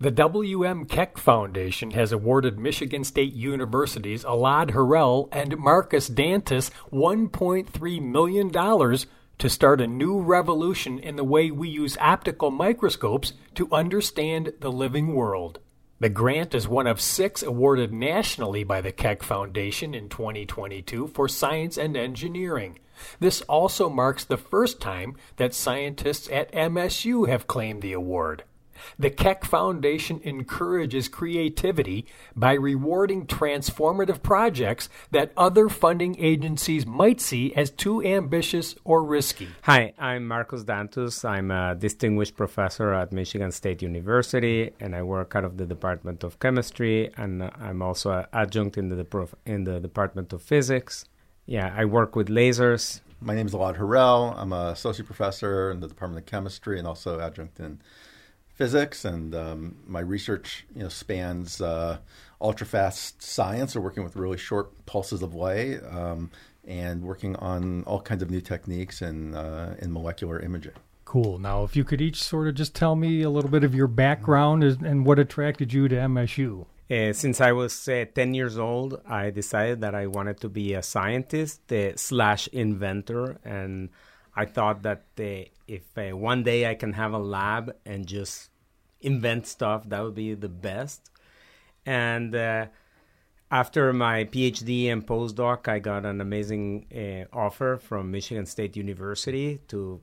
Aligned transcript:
The 0.00 0.12
W.M. 0.12 0.84
Keck 0.84 1.18
Foundation 1.18 1.90
has 1.90 2.12
awarded 2.12 2.56
Michigan 2.56 3.02
State 3.02 3.32
University's 3.32 4.22
Elad 4.22 4.70
Harel 4.70 5.28
and 5.32 5.58
Marcos 5.58 6.08
Dantus 6.08 6.70
$1.3 6.92 8.02
million 8.02 8.52
to 9.38 9.50
start 9.50 9.80
a 9.80 9.88
new 9.88 10.20
revolution 10.20 11.00
in 11.00 11.16
the 11.16 11.24
way 11.24 11.50
we 11.50 11.68
use 11.68 11.96
optical 12.00 12.52
microscopes 12.52 13.32
to 13.56 13.68
understand 13.72 14.52
the 14.60 14.70
living 14.70 15.14
world. 15.16 15.58
The 15.98 16.08
grant 16.08 16.54
is 16.54 16.68
one 16.68 16.86
of 16.86 17.00
six 17.00 17.42
awarded 17.42 17.92
nationally 17.92 18.62
by 18.62 18.80
the 18.80 18.92
Keck 18.92 19.24
Foundation 19.24 19.96
in 19.96 20.08
2022 20.08 21.08
for 21.08 21.26
science 21.26 21.76
and 21.76 21.96
engineering. 21.96 22.78
This 23.18 23.40
also 23.42 23.88
marks 23.88 24.22
the 24.22 24.36
first 24.36 24.80
time 24.80 25.16
that 25.38 25.54
scientists 25.54 26.28
at 26.30 26.52
MSU 26.52 27.26
have 27.26 27.48
claimed 27.48 27.82
the 27.82 27.94
award. 27.94 28.44
The 28.98 29.10
Keck 29.10 29.44
Foundation 29.44 30.20
encourages 30.24 31.08
creativity 31.08 32.06
by 32.34 32.54
rewarding 32.54 33.26
transformative 33.26 34.22
projects 34.22 34.88
that 35.10 35.32
other 35.36 35.68
funding 35.68 36.16
agencies 36.18 36.86
might 36.86 37.20
see 37.20 37.54
as 37.54 37.70
too 37.70 38.02
ambitious 38.02 38.74
or 38.84 39.02
risky. 39.04 39.48
Hi, 39.62 39.92
I'm 39.98 40.26
Marcos 40.26 40.64
Dantus. 40.64 41.24
I'm 41.24 41.50
a 41.50 41.74
distinguished 41.74 42.36
professor 42.36 42.92
at 42.92 43.12
Michigan 43.12 43.52
State 43.52 43.82
University, 43.82 44.70
and 44.80 44.94
I 44.94 45.02
work 45.02 45.34
out 45.34 45.44
of 45.44 45.56
the 45.56 45.66
Department 45.66 46.24
of 46.24 46.38
Chemistry, 46.38 47.10
and 47.16 47.50
I'm 47.60 47.82
also 47.82 48.10
an 48.10 48.26
adjunct 48.32 48.78
in 48.78 48.88
the, 48.88 49.04
prof- 49.04 49.34
in 49.46 49.64
the 49.64 49.80
Department 49.80 50.32
of 50.32 50.42
Physics. 50.42 51.04
Yeah, 51.46 51.72
I 51.74 51.86
work 51.86 52.14
with 52.14 52.28
lasers. 52.28 53.00
My 53.20 53.34
name 53.34 53.46
is 53.46 53.54
Elad 53.54 53.76
Harel. 53.76 54.34
I'm 54.36 54.52
a 54.52 54.68
associate 54.68 55.06
professor 55.06 55.70
in 55.70 55.80
the 55.80 55.88
Department 55.88 56.22
of 56.22 56.30
Chemistry 56.30 56.78
and 56.78 56.86
also 56.86 57.18
adjunct 57.18 57.58
in 57.58 57.80
physics, 58.58 59.04
and 59.04 59.34
um, 59.34 59.76
my 59.86 60.00
research 60.00 60.66
you 60.74 60.82
know 60.82 60.88
spans 60.88 61.62
uh, 61.62 61.98
ultra 62.40 62.66
fast 62.66 63.22
science, 63.22 63.74
or 63.74 63.80
working 63.80 64.04
with 64.04 64.16
really 64.16 64.36
short 64.36 64.84
pulses 64.84 65.22
of 65.22 65.34
light, 65.34 65.78
um, 65.90 66.30
and 66.66 67.02
working 67.02 67.36
on 67.36 67.84
all 67.84 68.00
kinds 68.00 68.22
of 68.22 68.30
new 68.30 68.40
techniques 68.40 69.00
in 69.00 69.34
uh, 69.34 69.76
in 69.78 69.92
molecular 69.92 70.40
imaging. 70.40 70.74
Cool. 71.04 71.38
Now, 71.38 71.64
if 71.64 71.74
you 71.74 71.84
could 71.84 72.02
each 72.02 72.22
sort 72.22 72.48
of 72.48 72.54
just 72.54 72.74
tell 72.74 72.94
me 72.94 73.22
a 73.22 73.30
little 73.30 73.48
bit 73.48 73.64
of 73.64 73.74
your 73.74 73.86
background 73.86 74.62
and 74.62 75.06
what 75.06 75.18
attracted 75.18 75.72
you 75.72 75.88
to 75.88 75.94
MSU. 75.94 76.66
Uh, 76.90 77.14
since 77.14 77.40
I 77.40 77.52
was 77.52 77.88
uh, 77.88 78.04
10 78.14 78.34
years 78.34 78.58
old, 78.58 79.00
I 79.06 79.30
decided 79.30 79.80
that 79.80 79.94
I 79.94 80.06
wanted 80.06 80.40
to 80.40 80.50
be 80.50 80.74
a 80.74 80.82
scientist 80.82 81.72
uh, 81.72 81.96
slash 81.96 82.46
inventor. 82.48 83.38
And 83.42 83.88
I 84.38 84.44
thought 84.44 84.82
that 84.82 85.02
if 85.16 85.82
uh, 85.98 86.16
one 86.16 86.44
day 86.44 86.70
I 86.70 86.76
can 86.76 86.92
have 86.92 87.12
a 87.12 87.18
lab 87.18 87.74
and 87.84 88.06
just 88.06 88.50
invent 89.00 89.48
stuff, 89.48 89.88
that 89.88 90.00
would 90.00 90.14
be 90.14 90.34
the 90.34 90.48
best. 90.48 91.10
And 91.84 92.36
uh, 92.36 92.66
after 93.50 93.92
my 93.92 94.26
PhD 94.26 94.92
and 94.92 95.04
postdoc, 95.04 95.66
I 95.66 95.80
got 95.80 96.06
an 96.06 96.20
amazing 96.20 96.86
uh, 96.94 97.36
offer 97.36 97.78
from 97.78 98.12
Michigan 98.12 98.46
State 98.46 98.76
University 98.76 99.58
to 99.68 100.00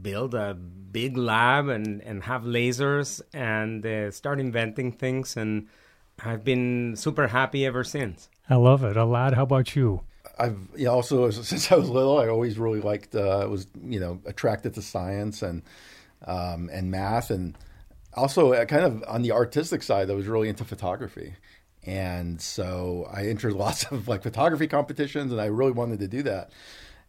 build 0.00 0.34
a 0.34 0.54
big 0.54 1.18
lab 1.18 1.68
and, 1.68 2.00
and 2.00 2.22
have 2.24 2.44
lasers 2.44 3.20
and 3.34 3.84
uh, 3.84 4.10
start 4.10 4.40
inventing 4.40 4.92
things. 4.92 5.36
And 5.36 5.68
I've 6.24 6.44
been 6.44 6.96
super 6.96 7.26
happy 7.26 7.66
ever 7.66 7.84
since. 7.84 8.30
I 8.48 8.54
love 8.54 8.82
it. 8.84 8.96
Elad, 8.96 9.34
how 9.34 9.42
about 9.42 9.76
you? 9.76 10.00
I've 10.38 10.58
you 10.76 10.84
know, 10.84 10.92
also 10.92 11.30
since 11.30 11.70
I 11.70 11.76
was 11.76 11.88
little, 11.88 12.18
I 12.18 12.28
always 12.28 12.58
really 12.58 12.80
liked 12.80 13.14
uh, 13.14 13.46
was 13.48 13.66
you 13.82 14.00
know 14.00 14.20
attracted 14.26 14.74
to 14.74 14.82
science 14.82 15.42
and 15.42 15.62
um, 16.26 16.70
and 16.72 16.90
math, 16.90 17.30
and 17.30 17.56
also 18.14 18.52
uh, 18.52 18.64
kind 18.64 18.84
of 18.84 19.04
on 19.08 19.22
the 19.22 19.32
artistic 19.32 19.82
side, 19.82 20.10
I 20.10 20.14
was 20.14 20.26
really 20.26 20.48
into 20.48 20.64
photography, 20.64 21.34
and 21.84 22.40
so 22.40 23.08
I 23.12 23.26
entered 23.26 23.52
lots 23.66 23.84
of 23.84 24.08
like 24.08 24.22
photography 24.22 24.66
competitions, 24.66 25.32
and 25.32 25.40
I 25.40 25.46
really 25.46 25.72
wanted 25.72 26.00
to 26.00 26.08
do 26.08 26.22
that. 26.24 26.50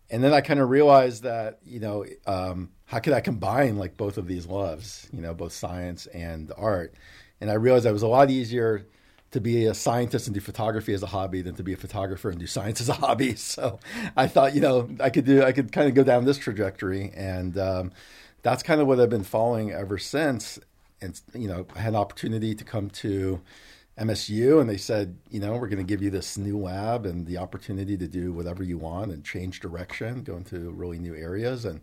And 0.10 0.24
then 0.24 0.34
I 0.34 0.40
kind 0.40 0.62
of 0.62 0.70
realized 0.70 1.24
that 1.24 1.60
you 1.66 1.80
know 1.80 2.06
um, 2.26 2.70
how 2.86 3.00
could 3.00 3.14
I 3.14 3.22
combine 3.22 3.78
like 3.78 3.98
both 3.98 4.18
of 4.18 4.28
these 4.28 4.46
loves, 4.46 5.10
you 5.12 5.22
know, 5.22 5.34
both 5.34 5.54
science 5.54 6.06
and 6.08 6.52
art, 6.58 6.94
and 7.42 7.50
I 7.50 7.56
realized 7.56 7.86
it 7.86 7.92
was 7.92 8.04
a 8.04 8.08
lot 8.08 8.30
easier 8.30 8.86
to 9.32 9.42
be 9.42 9.66
a 9.66 9.74
scientist 9.74 10.28
and 10.28 10.34
do 10.34 10.40
photography 10.40 10.94
as 10.94 11.04
a 11.04 11.08
hobby 11.08 11.42
than 11.42 11.56
to 11.56 11.64
be 11.64 11.74
a 11.74 11.78
photographer 11.78 12.30
and 12.30 12.40
do 12.40 12.48
science 12.48 12.80
as 12.82 12.90
a 12.90 12.94
hobby. 12.94 13.36
So 13.48 13.80
I 14.16 14.28
thought, 14.28 14.56
you 14.56 14.62
know, 14.62 14.90
I 15.00 15.10
could 15.10 15.26
do, 15.26 15.44
I 15.44 15.52
could 15.52 15.72
kind 15.72 15.88
of 15.88 15.96
go 15.96 16.04
down 16.04 16.26
this 16.26 16.38
trajectory, 16.38 17.12
and 17.16 17.58
um, 17.58 17.92
that's 18.42 18.62
kind 18.62 18.82
of 18.82 18.88
what 18.88 19.00
I've 19.00 19.10
been 19.10 19.24
following 19.24 19.72
ever 19.72 19.98
since. 19.98 20.60
And 21.02 21.20
you 21.34 21.48
know, 21.48 21.66
I 21.76 21.80
had 21.80 21.90
an 21.94 22.00
opportunity 22.00 22.56
to 22.56 22.64
come 22.64 22.90
to 22.90 23.42
MSU, 23.98 24.60
and 24.60 24.70
they 24.70 24.78
said, 24.78 25.18
you 25.30 25.40
know, 25.40 25.54
we're 25.54 25.68
going 25.68 25.78
to 25.78 25.84
give 25.84 26.02
you 26.02 26.10
this 26.10 26.38
new 26.38 26.58
lab 26.58 27.06
and 27.06 27.26
the 27.26 27.38
opportunity 27.38 27.98
to 27.98 28.08
do 28.08 28.32
whatever 28.34 28.64
you 28.64 28.78
want 28.78 29.12
and 29.12 29.24
change 29.24 29.60
direction, 29.60 30.24
go 30.24 30.36
into 30.38 30.72
really 30.72 31.00
new 31.00 31.16
areas, 31.16 31.66
and 31.66 31.82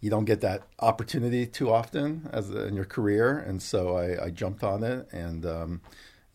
you 0.00 0.10
don't 0.10 0.26
get 0.26 0.40
that 0.42 0.62
opportunity 0.80 1.46
too 1.46 1.72
often 1.72 2.28
as 2.32 2.50
in 2.50 2.74
your 2.74 2.84
career. 2.84 3.38
And 3.38 3.62
so 3.62 3.96
I, 3.96 4.26
I 4.26 4.30
jumped 4.30 4.62
on 4.62 4.82
it 4.82 5.08
and. 5.12 5.46
Um, 5.46 5.80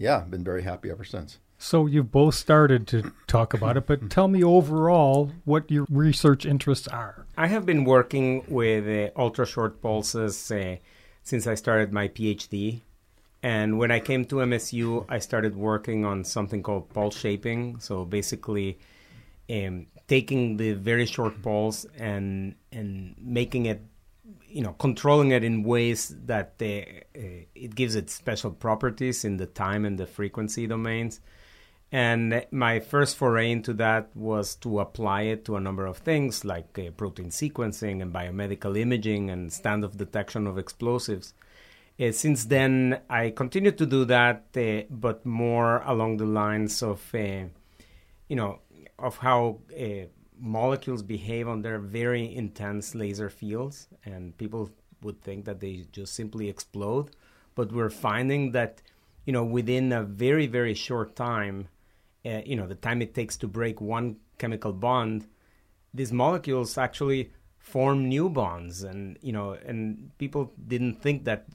yeah, 0.01 0.17
I've 0.17 0.31
been 0.31 0.43
very 0.43 0.63
happy 0.63 0.89
ever 0.89 1.03
since. 1.03 1.37
So 1.59 1.85
you've 1.85 2.11
both 2.11 2.33
started 2.33 2.87
to 2.87 3.13
talk 3.27 3.53
about 3.53 3.77
it, 3.77 3.85
but 3.85 4.09
tell 4.09 4.27
me 4.27 4.43
overall 4.43 5.31
what 5.45 5.69
your 5.69 5.85
research 5.91 6.43
interests 6.43 6.87
are. 6.87 7.27
I 7.37 7.47
have 7.47 7.67
been 7.67 7.85
working 7.85 8.43
with 8.47 8.87
uh, 8.87 9.11
ultra 9.19 9.45
short 9.45 9.79
pulses 9.79 10.51
uh, 10.51 10.77
since 11.21 11.45
I 11.45 11.53
started 11.53 11.93
my 11.93 12.07
PhD. 12.07 12.81
And 13.43 13.77
when 13.77 13.91
I 13.91 13.99
came 13.99 14.25
to 14.25 14.37
MSU, 14.37 15.05
I 15.07 15.19
started 15.19 15.55
working 15.55 16.03
on 16.03 16.23
something 16.23 16.63
called 16.63 16.89
pulse 16.89 17.17
shaping. 17.17 17.79
So 17.79 18.05
basically, 18.05 18.79
um, 19.51 19.85
taking 20.07 20.57
the 20.57 20.73
very 20.73 21.05
short 21.05 21.41
pulse 21.41 21.85
and 21.97 22.55
and 22.71 23.15
making 23.19 23.65
it 23.67 23.81
you 24.51 24.61
know 24.61 24.73
controlling 24.73 25.31
it 25.31 25.43
in 25.43 25.63
ways 25.63 26.15
that 26.25 26.57
they, 26.57 27.03
uh, 27.15 27.45
it 27.55 27.75
gives 27.75 27.95
it 27.95 28.09
special 28.09 28.51
properties 28.51 29.23
in 29.23 29.37
the 29.37 29.45
time 29.45 29.85
and 29.85 29.97
the 29.97 30.05
frequency 30.05 30.67
domains. 30.67 31.21
And 31.93 32.45
my 32.51 32.79
first 32.79 33.17
foray 33.17 33.51
into 33.51 33.73
that 33.73 34.15
was 34.15 34.55
to 34.57 34.79
apply 34.79 35.23
it 35.23 35.43
to 35.45 35.57
a 35.57 35.59
number 35.59 35.85
of 35.85 35.97
things 35.97 36.45
like 36.45 36.79
uh, 36.79 36.91
protein 36.91 37.29
sequencing 37.29 38.01
and 38.01 38.13
biomedical 38.13 38.79
imaging 38.79 39.29
and 39.29 39.49
standoff 39.49 39.97
detection 39.97 40.47
of 40.47 40.57
explosives. 40.57 41.33
Uh, 41.99 42.11
since 42.11 42.45
then 42.45 42.99
i 43.09 43.29
continued 43.29 43.77
to 43.77 43.85
do 43.85 44.05
that 44.05 44.45
uh, 44.55 44.81
but 44.89 45.25
more 45.25 45.83
along 45.85 46.17
the 46.17 46.25
lines 46.25 46.81
of 46.81 47.01
uh, 47.13 47.43
you 48.27 48.35
know 48.35 48.59
of 48.97 49.17
how 49.17 49.59
uh, 49.77 50.05
molecules 50.41 51.03
behave 51.03 51.47
under 51.47 51.77
very 51.77 52.35
intense 52.35 52.95
laser 52.95 53.29
fields, 53.29 53.87
and 54.03 54.35
people 54.37 54.71
would 55.03 55.21
think 55.21 55.45
that 55.45 55.59
they 55.59 55.85
just 55.91 56.13
simply 56.13 56.49
explode. 56.49 57.11
But 57.55 57.71
we're 57.71 57.89
finding 57.89 58.51
that, 58.51 58.81
you 59.25 59.33
know, 59.33 59.43
within 59.43 59.91
a 59.93 60.03
very, 60.03 60.47
very 60.47 60.73
short 60.73 61.15
time, 61.15 61.67
uh, 62.25 62.41
you 62.45 62.55
know, 62.55 62.67
the 62.67 62.75
time 62.75 63.01
it 63.01 63.13
takes 63.13 63.37
to 63.37 63.47
break 63.47 63.79
one 63.79 64.17
chemical 64.37 64.73
bond, 64.73 65.27
these 65.93 66.11
molecules 66.11 66.77
actually 66.77 67.31
form 67.61 68.09
new 68.09 68.27
bonds 68.27 68.81
and 68.81 69.19
you 69.21 69.31
know 69.31 69.51
and 69.67 70.09
people 70.17 70.51
didn't 70.67 70.99
think 70.99 71.25
that 71.25 71.45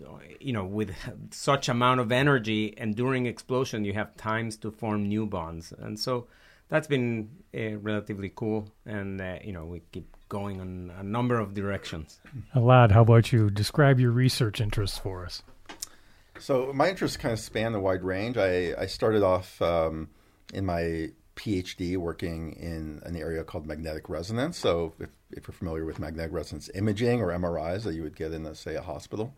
you 0.40 0.52
know 0.52 0.64
with 0.64 0.94
such 1.32 1.68
amount 1.68 1.98
of 1.98 2.12
energy 2.12 2.72
and 2.78 2.94
during 2.94 3.26
explosion 3.26 3.84
you 3.84 3.92
have 3.92 4.16
times 4.16 4.56
to 4.56 4.70
form 4.70 5.08
new 5.08 5.26
bonds 5.26 5.72
and 5.78 5.98
so 5.98 6.28
that's 6.68 6.86
been 6.86 7.30
uh, 7.56 7.76
relatively 7.78 8.32
cool, 8.34 8.68
and 8.84 9.20
uh, 9.20 9.38
you 9.42 9.52
know 9.52 9.64
we 9.64 9.82
keep 9.92 10.16
going 10.28 10.60
in 10.60 10.92
a 10.98 11.02
number 11.02 11.38
of 11.38 11.54
directions. 11.54 12.20
Elad, 12.54 12.90
how 12.90 13.02
about 13.02 13.32
you? 13.32 13.50
Describe 13.50 14.00
your 14.00 14.10
research 14.10 14.60
interests 14.60 14.98
for 14.98 15.24
us. 15.24 15.42
So 16.38 16.72
my 16.74 16.88
interests 16.88 17.16
kind 17.16 17.32
of 17.32 17.38
span 17.38 17.74
a 17.74 17.80
wide 17.80 18.02
range. 18.02 18.36
I, 18.36 18.74
I 18.76 18.86
started 18.86 19.22
off 19.22 19.60
um, 19.62 20.08
in 20.52 20.66
my 20.66 21.10
PhD 21.36 21.96
working 21.96 22.52
in 22.54 23.00
an 23.04 23.16
area 23.16 23.44
called 23.44 23.66
magnetic 23.66 24.08
resonance. 24.08 24.58
So 24.58 24.94
if, 24.98 25.10
if 25.30 25.46
you're 25.46 25.54
familiar 25.54 25.84
with 25.84 25.98
magnetic 25.98 26.32
resonance 26.32 26.70
imaging 26.74 27.20
or 27.20 27.28
MRIs 27.28 27.84
that 27.84 27.94
you 27.94 28.02
would 28.02 28.16
get 28.16 28.32
in, 28.32 28.44
a, 28.46 28.54
say, 28.54 28.74
a 28.74 28.82
hospital. 28.82 29.34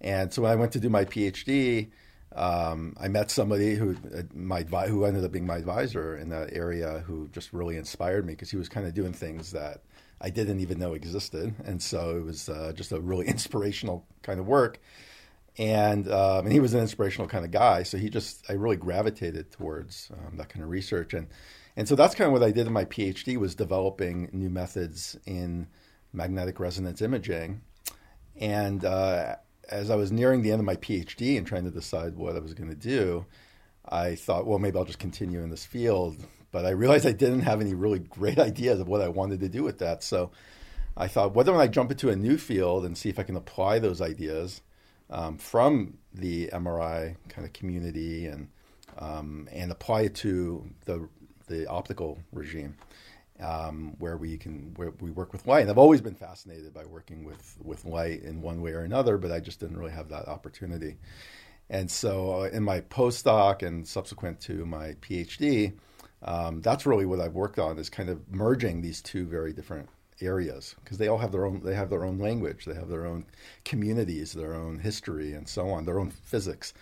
And 0.00 0.32
so 0.32 0.42
when 0.42 0.52
I 0.52 0.56
went 0.56 0.72
to 0.72 0.80
do 0.80 0.88
my 0.88 1.04
PhD, 1.04 1.90
um, 2.34 2.94
I 2.98 3.08
met 3.08 3.30
somebody 3.30 3.74
who 3.74 3.96
uh, 4.16 4.22
my 4.34 4.62
who 4.62 5.04
ended 5.04 5.24
up 5.24 5.32
being 5.32 5.46
my 5.46 5.56
advisor 5.56 6.16
in 6.16 6.28
that 6.30 6.52
area 6.52 7.02
who 7.06 7.28
just 7.28 7.52
really 7.52 7.76
inspired 7.76 8.26
me 8.26 8.32
because 8.32 8.50
he 8.50 8.56
was 8.56 8.68
kind 8.68 8.86
of 8.86 8.94
doing 8.94 9.12
things 9.12 9.52
that 9.52 9.82
I 10.20 10.30
didn't 10.30 10.60
even 10.60 10.78
know 10.78 10.94
existed, 10.94 11.54
and 11.64 11.82
so 11.82 12.16
it 12.16 12.24
was 12.24 12.48
uh, 12.48 12.72
just 12.74 12.92
a 12.92 13.00
really 13.00 13.26
inspirational 13.28 14.06
kind 14.22 14.40
of 14.40 14.46
work. 14.46 14.80
And 15.58 16.10
um, 16.10 16.46
and 16.46 16.52
he 16.52 16.60
was 16.60 16.72
an 16.72 16.80
inspirational 16.80 17.28
kind 17.28 17.44
of 17.44 17.50
guy, 17.50 17.82
so 17.82 17.98
he 17.98 18.08
just 18.08 18.44
I 18.48 18.54
really 18.54 18.76
gravitated 18.76 19.50
towards 19.50 20.10
um, 20.12 20.38
that 20.38 20.48
kind 20.48 20.62
of 20.62 20.70
research, 20.70 21.12
and 21.12 21.26
and 21.76 21.86
so 21.86 21.94
that's 21.94 22.14
kind 22.14 22.28
of 22.28 22.32
what 22.32 22.42
I 22.42 22.52
did 22.52 22.66
in 22.66 22.72
my 22.72 22.86
PhD 22.86 23.36
was 23.36 23.54
developing 23.54 24.30
new 24.32 24.48
methods 24.48 25.18
in 25.26 25.66
magnetic 26.14 26.58
resonance 26.58 27.02
imaging, 27.02 27.60
and 28.36 28.82
uh, 28.84 29.36
as 29.72 29.90
I 29.90 29.96
was 29.96 30.12
nearing 30.12 30.42
the 30.42 30.52
end 30.52 30.60
of 30.60 30.66
my 30.66 30.76
PhD 30.76 31.38
and 31.38 31.46
trying 31.46 31.64
to 31.64 31.70
decide 31.70 32.16
what 32.16 32.36
I 32.36 32.40
was 32.40 32.54
going 32.54 32.68
to 32.68 32.76
do, 32.76 33.26
I 33.88 34.14
thought, 34.14 34.46
well, 34.46 34.58
maybe 34.58 34.78
I'll 34.78 34.84
just 34.84 34.98
continue 34.98 35.40
in 35.40 35.50
this 35.50 35.64
field. 35.64 36.16
But 36.52 36.66
I 36.66 36.70
realized 36.70 37.06
I 37.06 37.12
didn't 37.12 37.40
have 37.40 37.60
any 37.60 37.74
really 37.74 37.98
great 37.98 38.38
ideas 38.50 38.80
of 38.80 38.88
what 38.88 39.00
I 39.00 39.08
wanted 39.08 39.40
to 39.40 39.48
do 39.48 39.62
with 39.62 39.78
that. 39.78 40.02
So 40.02 40.30
I 40.96 41.08
thought, 41.08 41.34
why 41.34 41.42
don't 41.42 41.58
I 41.58 41.66
jump 41.66 41.90
into 41.90 42.10
a 42.10 42.16
new 42.16 42.36
field 42.36 42.84
and 42.84 42.96
see 42.96 43.08
if 43.08 43.18
I 43.18 43.22
can 43.22 43.36
apply 43.36 43.78
those 43.78 44.00
ideas 44.00 44.60
um, 45.10 45.38
from 45.38 45.98
the 46.12 46.48
MRI 46.48 47.16
kind 47.28 47.46
of 47.46 47.52
community 47.52 48.26
and 48.26 48.48
um, 48.98 49.48
and 49.50 49.72
apply 49.72 50.02
it 50.02 50.14
to 50.16 50.68
the 50.84 51.08
the 51.48 51.66
optical 51.66 52.18
regime 52.30 52.76
um, 53.42 53.94
where 53.98 54.16
we 54.16 54.38
can 54.38 54.72
where 54.76 54.92
we 55.00 55.10
work 55.10 55.32
with 55.32 55.46
light. 55.46 55.62
And 55.62 55.70
I've 55.70 55.78
always 55.78 56.00
been 56.00 56.14
fascinated 56.14 56.72
by 56.72 56.84
working 56.84 57.24
with 57.24 57.56
with 57.62 57.84
light 57.84 58.22
in 58.22 58.40
one 58.40 58.62
way 58.62 58.72
or 58.72 58.80
another, 58.80 59.18
but 59.18 59.32
I 59.32 59.40
just 59.40 59.60
didn't 59.60 59.76
really 59.76 59.92
have 59.92 60.08
that 60.10 60.28
opportunity. 60.28 60.96
And 61.68 61.90
so, 61.90 62.42
uh, 62.42 62.50
in 62.52 62.62
my 62.62 62.82
postdoc 62.82 63.66
and 63.66 63.86
subsequent 63.86 64.40
to 64.42 64.64
my 64.66 64.92
PhD, 65.00 65.72
um, 66.22 66.60
that's 66.60 66.86
really 66.86 67.06
what 67.06 67.20
I've 67.20 67.34
worked 67.34 67.58
on 67.58 67.78
is 67.78 67.90
kind 67.90 68.08
of 68.08 68.20
merging 68.30 68.82
these 68.82 69.00
two 69.00 69.26
very 69.26 69.52
different 69.52 69.88
areas 70.20 70.76
because 70.84 70.98
they 70.98 71.08
all 71.08 71.18
have 71.18 71.32
their 71.32 71.44
own 71.44 71.62
they 71.64 71.74
have 71.74 71.90
their 71.90 72.04
own 72.04 72.18
language, 72.18 72.64
they 72.64 72.74
have 72.74 72.88
their 72.88 73.06
own 73.06 73.24
communities, 73.64 74.32
their 74.32 74.54
own 74.54 74.78
history, 74.78 75.32
and 75.32 75.48
so 75.48 75.70
on, 75.70 75.84
their 75.84 75.98
own 75.98 76.10
physics. 76.10 76.74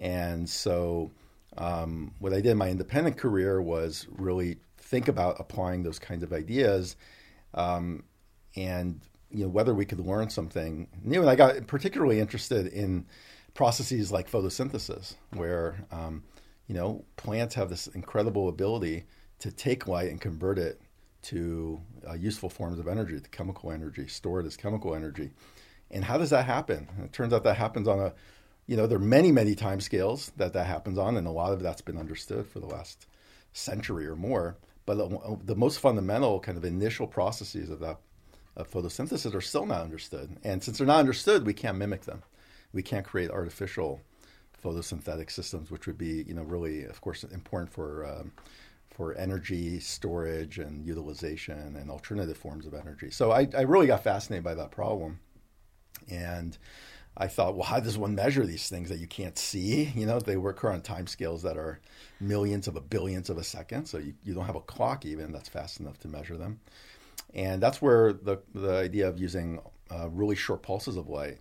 And 0.00 0.48
so, 0.48 1.10
um, 1.58 2.12
what 2.18 2.32
I 2.32 2.36
did 2.36 2.52
in 2.52 2.58
my 2.58 2.70
independent 2.70 3.16
career 3.18 3.60
was 3.60 4.06
really 4.10 4.58
think 4.90 5.06
about 5.06 5.36
applying 5.38 5.84
those 5.84 6.00
kinds 6.00 6.24
of 6.24 6.32
ideas, 6.32 6.96
um, 7.54 8.02
and 8.56 9.00
you 9.30 9.44
know 9.44 9.48
whether 9.48 9.72
we 9.72 9.84
could 9.84 10.00
learn 10.00 10.28
something 10.28 10.88
new. 11.02 11.20
And 11.20 11.30
I 11.30 11.36
got 11.36 11.66
particularly 11.68 12.18
interested 12.18 12.66
in 12.66 13.06
processes 13.54 14.10
like 14.10 14.30
photosynthesis, 14.30 15.14
where 15.34 15.86
um, 15.92 16.24
you 16.66 16.74
know 16.74 17.04
plants 17.16 17.54
have 17.54 17.70
this 17.70 17.86
incredible 17.86 18.48
ability 18.48 19.04
to 19.38 19.52
take 19.52 19.86
light 19.86 20.10
and 20.10 20.20
convert 20.20 20.58
it 20.58 20.80
to 21.22 21.80
uh, 22.08 22.14
useful 22.14 22.50
forms 22.50 22.78
of 22.78 22.88
energy, 22.88 23.20
to 23.20 23.28
chemical 23.30 23.70
energy, 23.70 24.08
store 24.08 24.40
it 24.40 24.46
as 24.46 24.56
chemical 24.56 24.94
energy. 24.94 25.30
And 25.90 26.04
how 26.04 26.18
does 26.18 26.30
that 26.30 26.46
happen? 26.46 26.88
And 26.96 27.04
it 27.04 27.12
turns 27.12 27.32
out 27.32 27.44
that 27.44 27.56
happens 27.56 27.88
on 27.88 27.98
a, 28.00 28.12
you 28.66 28.76
know, 28.76 28.86
there 28.86 28.98
are 28.98 29.02
many, 29.02 29.30
many 29.32 29.54
time 29.54 29.80
scales 29.80 30.32
that 30.36 30.52
that 30.54 30.66
happens 30.66 30.98
on, 30.98 31.16
and 31.16 31.26
a 31.26 31.30
lot 31.30 31.52
of 31.52 31.62
that's 31.62 31.80
been 31.80 31.98
understood 31.98 32.46
for 32.46 32.58
the 32.58 32.66
last 32.66 33.06
century 33.52 34.06
or 34.06 34.16
more. 34.16 34.56
But 34.86 35.46
the 35.46 35.54
most 35.54 35.78
fundamental 35.78 36.40
kind 36.40 36.58
of 36.58 36.64
initial 36.64 37.06
processes 37.06 37.70
of 37.70 37.80
that 37.80 37.98
of 38.56 38.70
photosynthesis 38.70 39.34
are 39.34 39.40
still 39.40 39.66
not 39.66 39.82
understood. 39.82 40.36
And 40.42 40.62
since 40.62 40.78
they're 40.78 40.86
not 40.86 40.98
understood, 40.98 41.46
we 41.46 41.54
can't 41.54 41.78
mimic 41.78 42.02
them. 42.02 42.22
We 42.72 42.82
can't 42.82 43.06
create 43.06 43.30
artificial 43.30 44.00
photosynthetic 44.62 45.30
systems, 45.30 45.70
which 45.70 45.86
would 45.86 45.98
be, 45.98 46.24
you 46.26 46.34
know, 46.34 46.42
really, 46.42 46.84
of 46.84 47.00
course, 47.00 47.24
important 47.24 47.72
for 47.72 48.06
um, 48.06 48.32
for 48.90 49.14
energy 49.14 49.80
storage 49.80 50.58
and 50.58 50.84
utilization 50.84 51.76
and 51.76 51.90
alternative 51.90 52.36
forms 52.36 52.66
of 52.66 52.74
energy. 52.74 53.10
So 53.10 53.30
I, 53.30 53.48
I 53.56 53.62
really 53.62 53.86
got 53.86 54.02
fascinated 54.02 54.44
by 54.44 54.54
that 54.54 54.72
problem, 54.72 55.20
and 56.10 56.58
I 57.20 57.28
thought, 57.28 57.54
well, 57.54 57.66
how 57.66 57.80
does 57.80 57.98
one 57.98 58.14
measure 58.14 58.46
these 58.46 58.70
things 58.70 58.88
that 58.88 58.98
you 58.98 59.06
can't 59.06 59.36
see? 59.36 59.92
You 59.94 60.06
know, 60.06 60.18
they 60.18 60.38
work 60.38 60.64
on 60.64 60.80
time 60.80 61.06
scales 61.06 61.42
that 61.42 61.58
are 61.58 61.78
millions 62.18 62.66
of 62.66 62.76
a 62.76 62.80
billionth 62.80 63.28
of 63.28 63.36
a 63.36 63.44
second. 63.44 63.84
So 63.84 63.98
you, 63.98 64.14
you 64.24 64.32
don't 64.32 64.46
have 64.46 64.56
a 64.56 64.62
clock 64.62 65.04
even 65.04 65.30
that's 65.30 65.50
fast 65.50 65.80
enough 65.80 65.98
to 65.98 66.08
measure 66.08 66.38
them. 66.38 66.60
And 67.34 67.62
that's 67.62 67.82
where 67.82 68.14
the, 68.14 68.38
the 68.54 68.72
idea 68.72 69.06
of 69.06 69.18
using 69.18 69.60
uh, 69.90 70.08
really 70.08 70.34
short 70.34 70.62
pulses 70.62 70.96
of 70.96 71.10
light 71.10 71.40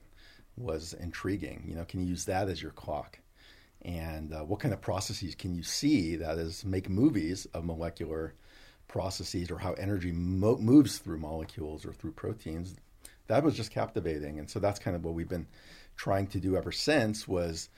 was 0.58 0.94
intriguing. 1.00 1.64
You 1.66 1.76
know, 1.76 1.86
can 1.86 2.02
you 2.02 2.08
use 2.08 2.26
that 2.26 2.50
as 2.50 2.62
your 2.62 2.72
clock? 2.72 3.18
And 3.84 4.34
uh, 4.34 4.44
what 4.44 4.60
kind 4.60 4.74
of 4.74 4.82
processes 4.82 5.34
can 5.34 5.56
you 5.56 5.64
see 5.64 6.18
that 6.18 6.38
is 6.38 6.66
make 6.66 6.90
movies 6.90 7.48
of 7.54 7.64
molecular 7.64 8.34
processes 8.90 9.50
or 9.50 9.60
how 9.60 9.72
energy 9.74 10.12
mo- 10.12 10.58
moves 10.58 10.98
through 10.98 11.20
molecules 11.20 11.86
or 11.86 11.94
through 11.94 12.12
proteins 12.12 12.76
that 13.30 13.44
was 13.44 13.56
just 13.56 13.72
captivating. 13.72 14.40
And 14.40 14.50
so 14.50 14.60
that's 14.60 14.80
kind 14.80 14.96
of 14.96 15.06
what 15.06 15.14
we've 15.14 15.30
been 15.30 15.48
trying 15.96 16.28
to 16.28 16.40
do 16.40 16.58
ever 16.58 16.72
since 16.72 17.28
was 17.28 17.70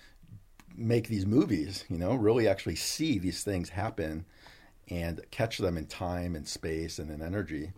make 0.75 1.09
these 1.09 1.25
movies, 1.25 1.83
you 1.89 1.97
know, 1.97 2.15
really 2.15 2.47
actually 2.47 2.77
see 2.77 3.19
these 3.19 3.43
things 3.43 3.69
happen 3.69 4.25
and 4.89 5.21
catch 5.29 5.57
them 5.57 5.77
in 5.77 5.85
time 5.85 6.35
and 6.35 6.47
space 6.47 6.99
and 6.99 7.11
in 7.11 7.21
energy. 7.21 7.71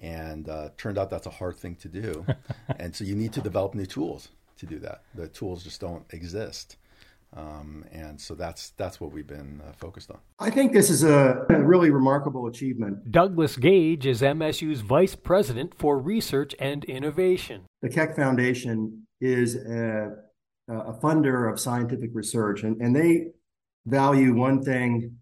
And 0.00 0.48
uh, 0.48 0.70
turned 0.78 0.98
out 0.98 1.10
that's 1.10 1.26
a 1.26 1.30
hard 1.30 1.56
thing 1.56 1.76
to 1.76 1.88
do. 1.88 2.26
and 2.78 2.96
so 2.96 3.04
you 3.04 3.14
need 3.14 3.34
to 3.34 3.42
develop 3.42 3.74
new 3.74 3.86
tools 3.86 4.30
to 4.56 4.66
do 4.66 4.78
that. 4.80 5.02
The 5.14 5.28
tools 5.28 5.62
just 5.62 5.80
don't 5.80 6.04
exist. 6.10 6.76
Um, 7.34 7.84
and 7.90 8.20
so 8.20 8.34
that's 8.34 8.70
that's 8.70 9.00
what 9.00 9.12
we've 9.12 9.26
been 9.26 9.62
uh, 9.66 9.72
focused 9.72 10.10
on. 10.10 10.18
I 10.38 10.50
think 10.50 10.72
this 10.72 10.90
is 10.90 11.02
a 11.02 11.46
really 11.48 11.90
remarkable 11.90 12.46
achievement. 12.46 13.10
Douglas 13.10 13.56
Gage 13.56 14.06
is 14.06 14.20
MSU's 14.20 14.82
Vice 14.82 15.14
President 15.14 15.74
for 15.74 15.98
Research 15.98 16.54
and 16.58 16.84
Innovation. 16.84 17.62
The 17.80 17.88
Keck 17.88 18.16
Foundation 18.16 19.06
is 19.20 19.56
a, 19.56 20.10
a 20.68 20.92
funder 21.00 21.50
of 21.50 21.58
scientific 21.58 22.10
research, 22.12 22.64
and, 22.64 22.80
and 22.82 22.94
they 22.94 23.28
value 23.86 24.34
one 24.34 24.62
thing, 24.62 25.16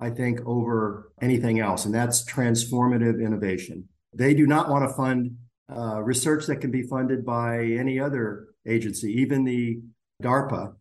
I 0.00 0.10
think, 0.10 0.40
over 0.44 1.12
anything 1.22 1.60
else, 1.60 1.84
and 1.84 1.94
that's 1.94 2.24
transformative 2.24 3.24
innovation. 3.24 3.88
They 4.12 4.34
do 4.34 4.46
not 4.46 4.68
want 4.68 4.88
to 4.88 4.94
fund 4.94 5.36
uh, 5.74 6.02
research 6.02 6.46
that 6.46 6.56
can 6.56 6.70
be 6.70 6.82
funded 6.82 7.24
by 7.24 7.64
any 7.64 8.00
other 8.00 8.48
agency, 8.66 9.12
even 9.12 9.44
the 9.44 9.80
DARPA 10.22 10.74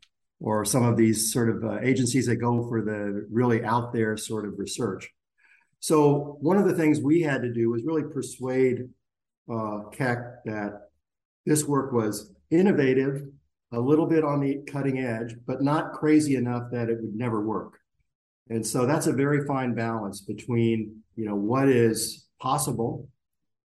or 0.43 0.65
some 0.65 0.83
of 0.83 0.97
these 0.97 1.31
sort 1.31 1.49
of 1.49 1.63
uh, 1.63 1.79
agencies 1.79 2.25
that 2.27 2.35
go 2.35 2.67
for 2.67 2.81
the 2.81 3.25
really 3.31 3.63
out 3.63 3.93
there 3.93 4.17
sort 4.17 4.45
of 4.45 4.59
research. 4.59 5.09
So 5.79 6.37
one 6.41 6.57
of 6.57 6.65
the 6.65 6.75
things 6.75 6.99
we 6.99 7.21
had 7.21 7.41
to 7.43 7.53
do 7.53 7.71
was 7.71 7.83
really 7.85 8.03
persuade 8.03 8.89
uh, 9.51 9.83
Keck 9.93 10.43
that 10.43 10.89
this 11.45 11.63
work 11.63 11.93
was 11.93 12.33
innovative, 12.51 13.23
a 13.71 13.79
little 13.79 14.05
bit 14.05 14.25
on 14.25 14.41
the 14.41 14.61
cutting 14.67 14.99
edge, 14.99 15.33
but 15.47 15.61
not 15.63 15.93
crazy 15.93 16.35
enough 16.35 16.63
that 16.73 16.89
it 16.89 17.01
would 17.01 17.15
never 17.15 17.41
work. 17.41 17.79
And 18.49 18.67
so 18.67 18.85
that's 18.85 19.07
a 19.07 19.13
very 19.13 19.47
fine 19.47 19.73
balance 19.73 20.19
between 20.21 21.03
you 21.15 21.25
know 21.25 21.35
what 21.35 21.69
is 21.69 22.27
possible, 22.41 23.07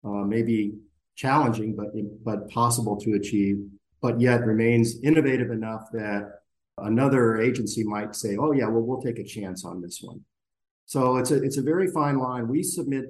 uh, 0.05 0.25
maybe 0.25 0.75
challenging, 1.15 1.77
but 1.77 1.89
but 2.25 2.51
possible 2.51 2.97
to 3.03 3.13
achieve, 3.13 3.59
but 4.03 4.21
yet 4.21 4.45
remains 4.45 5.01
innovative 5.05 5.53
enough 5.53 5.85
that 5.93 6.41
another 6.79 7.41
agency 7.41 7.85
might 7.85 8.15
say, 8.15 8.37
"Oh 8.37 8.53
yeah, 8.53 8.69
well 8.69 8.83
we'll 8.83 9.03
take 9.03 9.19
a 9.19 9.25
chance 9.25 9.65
on 9.65 9.81
this 9.81 10.01
one." 10.03 10.25
So 10.87 11.17
it's 11.17 11.31
a 11.31 11.43
it's 11.43 11.57
a 11.57 11.63
very 11.63 11.89
fine 11.89 12.19
line. 12.19 12.49
We 12.49 12.63
submit 12.63 13.07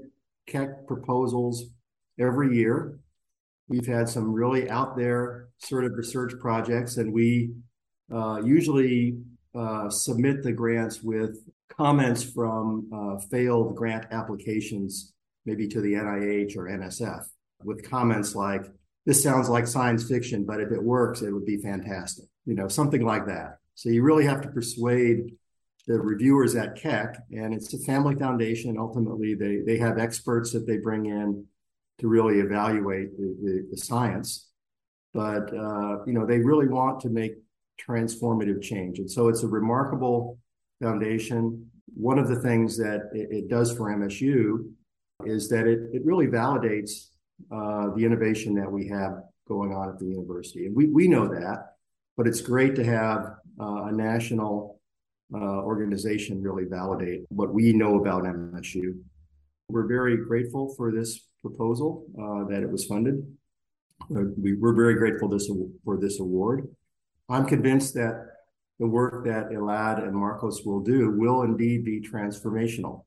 Keck 0.47 0.87
proposals 0.87 1.71
every 2.19 2.57
year. 2.57 2.99
We've 3.69 3.87
had 3.87 4.09
some 4.09 4.33
really 4.33 4.71
out 4.71 4.97
there 4.97 5.49
sort 5.59 5.85
of 5.85 5.93
research 5.95 6.35
projects, 6.41 6.97
and 6.99 7.13
we 7.13 7.53
uh, 8.13 8.41
usually 8.45 9.19
uh, 9.55 9.91
submit 9.91 10.43
the 10.43 10.53
grants 10.53 11.03
with 11.03 11.39
comments 11.69 12.23
from 12.23 12.89
uh, 12.95 13.19
failed 13.29 13.75
grant 13.75 14.07
applications, 14.13 15.13
maybe 15.45 15.67
to 15.69 15.81
the 15.81 15.95
NIH 15.95 16.57
or 16.57 16.69
NSF, 16.69 17.25
with 17.65 17.89
comments 17.89 18.37
like, 18.37 18.67
"This 19.07 19.23
sounds 19.23 19.49
like 19.49 19.67
science 19.67 20.09
fiction, 20.09 20.45
but 20.45 20.61
if 20.61 20.71
it 20.71 20.83
works, 20.83 21.23
it 21.23 21.33
would 21.33 21.47
be 21.47 21.59
fantastic." 21.59 22.27
you 22.47 22.55
know, 22.55 22.69
something 22.69 23.05
like 23.05 23.27
that. 23.27 23.59
So 23.77 23.91
you 23.91 24.03
really 24.03 24.25
have 24.25 24.41
to 24.41 24.49
persuade 24.49 25.35
the 25.87 26.01
reviewers 26.01 26.57
at 26.57 26.77
Keck, 26.77 27.19
and 27.31 27.55
it's 27.55 27.73
a 27.75 27.79
family 27.79 28.17
foundation. 28.17 28.77
Ultimately, 28.79 29.35
they 29.35 29.59
they 29.59 29.77
have 29.77 29.99
experts 29.99 30.51
that 30.53 30.67
they 30.67 30.79
bring 30.79 31.07
in 31.07 31.45
to 31.99 32.09
really 32.09 32.41
evaluate 32.41 33.17
the, 33.17 33.37
the, 33.43 33.67
the 33.71 33.77
science, 33.77 34.49
but 35.13 35.55
uh, 35.55 36.05
you 36.07 36.15
know 36.15 36.27
they 36.27 36.39
really 36.39 36.69
want 36.69 37.01
to 37.01 37.11
make 37.11 37.35
transformative 37.79 38.63
change, 38.63 38.99
and 38.99 39.11
so 39.11 39.29
it's 39.29 39.43
a 39.43 39.49
remarkable 39.49 40.39
foundation. 40.83 41.71
One 41.95 42.19
of 42.19 42.29
the 42.29 42.41
things 42.41 42.79
that 42.79 43.11
it, 43.13 43.29
it 43.31 43.49
does 43.49 43.77
for 43.77 43.95
MSU 43.95 44.73
is 45.27 45.51
that 45.51 45.67
it 45.67 45.81
it 45.93 46.03
really 46.05 46.27
validates 46.29 47.11
uh, 47.53 47.91
the 47.95 48.05
innovation 48.07 48.55
that 48.55 48.73
we 48.73 48.89
have 48.89 49.23
going 49.47 49.75
on 49.75 49.91
at 49.91 49.99
the 49.99 50.07
university, 50.07 50.65
and 50.65 50.75
we 50.75 50.87
we 50.87 51.09
know 51.09 51.29
that 51.29 51.77
but 52.17 52.27
it's 52.27 52.41
great 52.41 52.75
to 52.77 52.85
have 52.85 53.37
uh, 53.61 53.85
a 53.85 53.93
national 53.93 54.81
uh, 55.35 55.39
organization 55.39 56.43
really 56.43 56.65
validate 56.65 57.25
what 57.29 57.53
we 57.53 57.73
know 57.73 57.99
about 58.01 58.23
MSU. 58.25 58.97
We're 59.69 59.89
very 59.89 60.17
grateful 60.17 60.75
for 60.77 60.93
this 60.93 61.27
proposal 61.43 62.07
uh, 62.15 62.49
that 62.51 62.63
it 62.63 62.71
was 62.71 62.85
funded. 62.85 63.27
Uh, 64.03 64.23
we, 64.37 64.53
are 64.53 64.75
very 64.75 64.95
grateful 64.95 65.29
this, 65.29 65.51
for 65.85 65.99
this 65.99 66.21
award. 66.21 66.69
I'm 67.29 67.47
convinced 67.47 67.95
that 67.95 68.15
the 68.79 68.87
work 68.87 69.25
that 69.25 69.51
Elad 69.51 70.03
and 70.03 70.15
Marcos 70.15 70.63
will 70.65 70.81
do 70.81 71.11
will 71.11 71.43
indeed 71.43 71.85
be 71.85 72.01
transformational. 72.01 73.05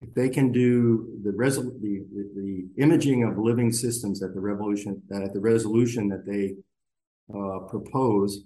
If 0.00 0.14
they 0.14 0.30
can 0.30 0.50
do 0.50 1.20
the, 1.22 1.30
resol- 1.30 1.78
the, 1.80 2.02
the, 2.14 2.30
the 2.34 2.82
imaging 2.82 3.22
of 3.24 3.36
living 3.38 3.70
systems 3.70 4.22
at 4.22 4.34
the 4.34 4.40
revolution, 4.40 5.02
at 5.12 5.34
the 5.34 5.40
resolution 5.40 6.08
that 6.08 6.24
they 6.26 6.54
uh, 7.32 7.60
propose, 7.68 8.44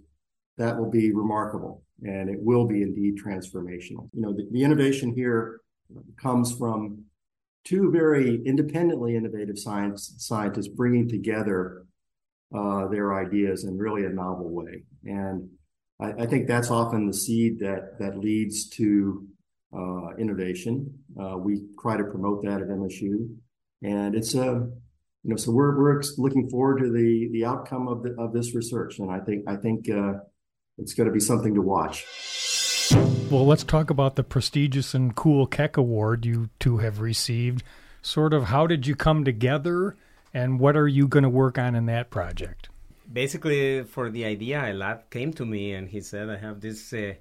that 0.58 0.78
will 0.78 0.90
be 0.90 1.12
remarkable 1.12 1.82
and 2.02 2.28
it 2.28 2.38
will 2.40 2.66
be 2.66 2.82
indeed 2.82 3.18
transformational. 3.18 4.08
You 4.12 4.22
know, 4.22 4.32
the, 4.32 4.46
the 4.50 4.62
innovation 4.62 5.14
here 5.14 5.60
comes 6.20 6.52
from 6.56 7.04
two 7.64 7.90
very 7.90 8.42
independently 8.44 9.16
innovative 9.16 9.58
science 9.58 10.14
scientists 10.18 10.68
bringing 10.68 11.08
together 11.08 11.86
uh, 12.54 12.88
their 12.88 13.14
ideas 13.14 13.64
in 13.64 13.78
really 13.78 14.04
a 14.04 14.10
novel 14.10 14.50
way. 14.50 14.84
And 15.04 15.48
I, 16.00 16.22
I, 16.22 16.26
think 16.26 16.46
that's 16.46 16.70
often 16.70 17.06
the 17.06 17.14
seed 17.14 17.58
that 17.60 17.98
that 17.98 18.18
leads 18.18 18.68
to 18.70 19.26
uh, 19.76 20.14
innovation. 20.18 20.92
Uh, 21.20 21.36
we 21.38 21.62
try 21.80 21.96
to 21.96 22.04
promote 22.04 22.44
that 22.44 22.60
at 22.60 22.68
MSU, 22.68 23.34
and 23.82 24.14
it's 24.14 24.34
a 24.34 24.68
you 25.24 25.30
know 25.30 25.36
so 25.36 25.52
we're 25.52 25.76
we're 25.76 26.02
looking 26.18 26.48
forward 26.48 26.80
to 26.80 26.92
the 26.92 27.28
the 27.32 27.44
outcome 27.44 27.88
of 27.88 28.02
the 28.02 28.14
of 28.18 28.32
this 28.32 28.54
research, 28.54 28.98
and 28.98 29.10
I 29.10 29.20
think 29.20 29.44
I 29.48 29.56
think 29.56 29.88
uh, 29.90 30.14
it's 30.78 30.94
going 30.94 31.06
to 31.06 31.12
be 31.12 31.20
something 31.20 31.54
to 31.54 31.62
watch. 31.62 32.06
Well, 33.30 33.46
let's 33.46 33.64
talk 33.64 33.90
about 33.90 34.16
the 34.16 34.24
prestigious 34.24 34.94
and 34.94 35.14
cool 35.14 35.46
Keck 35.46 35.76
Award 35.76 36.26
you 36.26 36.50
two 36.58 36.78
have 36.78 37.00
received. 37.00 37.62
Sort 38.02 38.34
of, 38.34 38.44
how 38.44 38.66
did 38.66 38.86
you 38.86 38.94
come 38.94 39.24
together, 39.24 39.96
and 40.34 40.60
what 40.60 40.76
are 40.76 40.88
you 40.88 41.08
going 41.08 41.22
to 41.22 41.30
work 41.30 41.58
on 41.58 41.74
in 41.74 41.86
that 41.86 42.10
project? 42.10 42.68
Basically, 43.10 43.82
for 43.82 44.10
the 44.10 44.24
idea, 44.24 44.60
Elad 44.60 45.10
came 45.10 45.32
to 45.34 45.46
me 45.46 45.72
and 45.72 45.88
he 45.88 46.00
said, 46.00 46.28
"I 46.28 46.36
have 46.36 46.60
this 46.60 46.92
uh, 46.92 47.14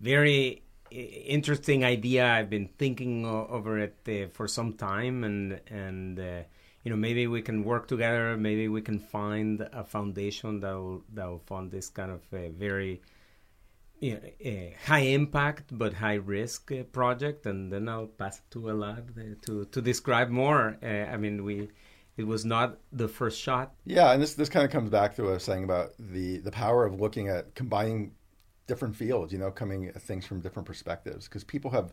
very 0.00 0.62
interesting 0.90 1.84
idea. 1.84 2.26
I've 2.26 2.50
been 2.50 2.68
thinking 2.78 3.26
over 3.26 3.78
it 3.78 3.96
uh, 4.08 4.28
for 4.32 4.46
some 4.46 4.74
time, 4.74 5.24
and 5.24 5.60
and 5.68 6.18
uh, 6.20 6.42
you 6.88 6.94
know 6.94 7.00
maybe 7.08 7.26
we 7.26 7.42
can 7.42 7.64
work 7.64 7.86
together. 7.86 8.34
Maybe 8.38 8.66
we 8.66 8.80
can 8.80 8.98
find 8.98 9.60
a 9.60 9.84
foundation 9.84 10.60
that 10.60 10.72
will 10.72 11.04
that 11.12 11.26
will 11.28 11.44
fund 11.44 11.70
this 11.70 11.90
kind 11.90 12.10
of 12.10 12.22
uh, 12.32 12.48
very 12.48 13.02
you 14.00 14.14
know, 14.14 14.20
a 14.40 14.74
high 14.86 15.06
impact 15.18 15.66
but 15.70 15.92
high 15.92 16.14
risk 16.14 16.72
uh, 16.72 16.84
project, 16.84 17.44
and 17.44 17.70
then 17.70 17.90
I'll 17.90 18.06
pass 18.06 18.38
it 18.38 18.50
to 18.52 18.60
Elad 18.60 19.04
uh, 19.18 19.34
to 19.44 19.66
to 19.66 19.82
describe 19.82 20.30
more. 20.30 20.78
Uh, 20.82 21.12
I 21.14 21.18
mean, 21.18 21.44
we 21.44 21.68
it 22.16 22.26
was 22.26 22.46
not 22.46 22.78
the 22.90 23.06
first 23.06 23.38
shot. 23.38 23.74
Yeah, 23.84 24.12
and 24.12 24.22
this 24.22 24.32
this 24.32 24.48
kind 24.48 24.64
of 24.64 24.72
comes 24.72 24.88
back 24.88 25.14
to 25.16 25.24
what 25.24 25.30
I 25.32 25.34
was 25.34 25.44
saying 25.44 25.64
about 25.64 25.90
the 25.98 26.38
the 26.38 26.52
power 26.52 26.86
of 26.86 26.98
looking 26.98 27.28
at 27.28 27.54
combining 27.54 28.12
different 28.66 28.96
fields. 28.96 29.30
You 29.30 29.40
know, 29.40 29.50
coming 29.50 29.88
at 29.88 30.00
things 30.00 30.24
from 30.24 30.40
different 30.40 30.66
perspectives 30.66 31.28
because 31.28 31.44
people 31.44 31.70
have 31.72 31.92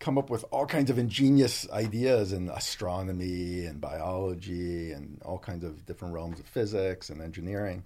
come 0.00 0.16
up 0.16 0.30
with 0.30 0.44
all 0.50 0.66
kinds 0.66 0.90
of 0.90 0.98
ingenious 0.98 1.70
ideas 1.70 2.32
in 2.32 2.48
astronomy 2.48 3.66
and 3.66 3.80
biology 3.80 4.92
and 4.92 5.20
all 5.22 5.38
kinds 5.38 5.62
of 5.62 5.84
different 5.84 6.14
realms 6.14 6.40
of 6.40 6.46
physics 6.46 7.10
and 7.10 7.20
engineering. 7.20 7.84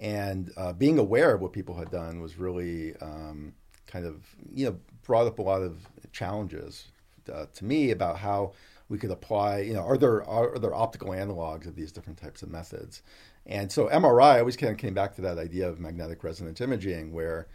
And 0.00 0.52
uh, 0.56 0.72
being 0.72 0.98
aware 0.98 1.34
of 1.34 1.40
what 1.40 1.52
people 1.52 1.76
had 1.76 1.90
done 1.90 2.20
was 2.20 2.36
really 2.36 2.96
um, 2.96 3.54
kind 3.86 4.04
of 4.04 4.22
you 4.52 4.66
know 4.66 4.78
brought 5.04 5.26
up 5.26 5.38
a 5.38 5.42
lot 5.42 5.62
of 5.62 5.78
challenges 6.12 6.88
uh, 7.32 7.46
to 7.54 7.64
me 7.64 7.92
about 7.92 8.18
how 8.18 8.52
we 8.88 8.98
could 8.98 9.10
apply 9.10 9.60
you 9.60 9.74
know 9.74 9.82
are 9.82 9.96
there 9.96 10.24
are, 10.24 10.58
there 10.58 10.74
optical 10.74 11.10
analogs 11.10 11.66
of 11.66 11.76
these 11.76 11.92
different 11.92 12.18
types 12.18 12.42
of 12.42 12.50
methods? 12.50 13.02
And 13.46 13.70
so 13.70 13.88
MRI 13.88 14.40
always 14.40 14.56
kind 14.56 14.72
of 14.72 14.78
came 14.78 14.92
back 14.92 15.14
to 15.16 15.22
that 15.22 15.38
idea 15.38 15.68
of 15.68 15.78
magnetic 15.78 16.22
resonance 16.22 16.60
imaging 16.60 17.12
where 17.12 17.46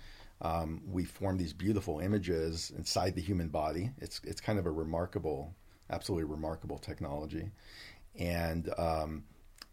um, 0.41 0.81
we 0.87 1.05
form 1.05 1.37
these 1.37 1.53
beautiful 1.53 1.99
images 1.99 2.71
inside 2.77 3.15
the 3.15 3.21
human 3.21 3.49
body. 3.49 3.91
It's 3.99 4.19
it's 4.23 4.41
kind 4.41 4.59
of 4.59 4.65
a 4.65 4.71
remarkable 4.71 5.55
absolutely 5.89 6.25
remarkable 6.25 6.77
technology. 6.77 7.51
And 8.17 8.69
um, 8.77 9.23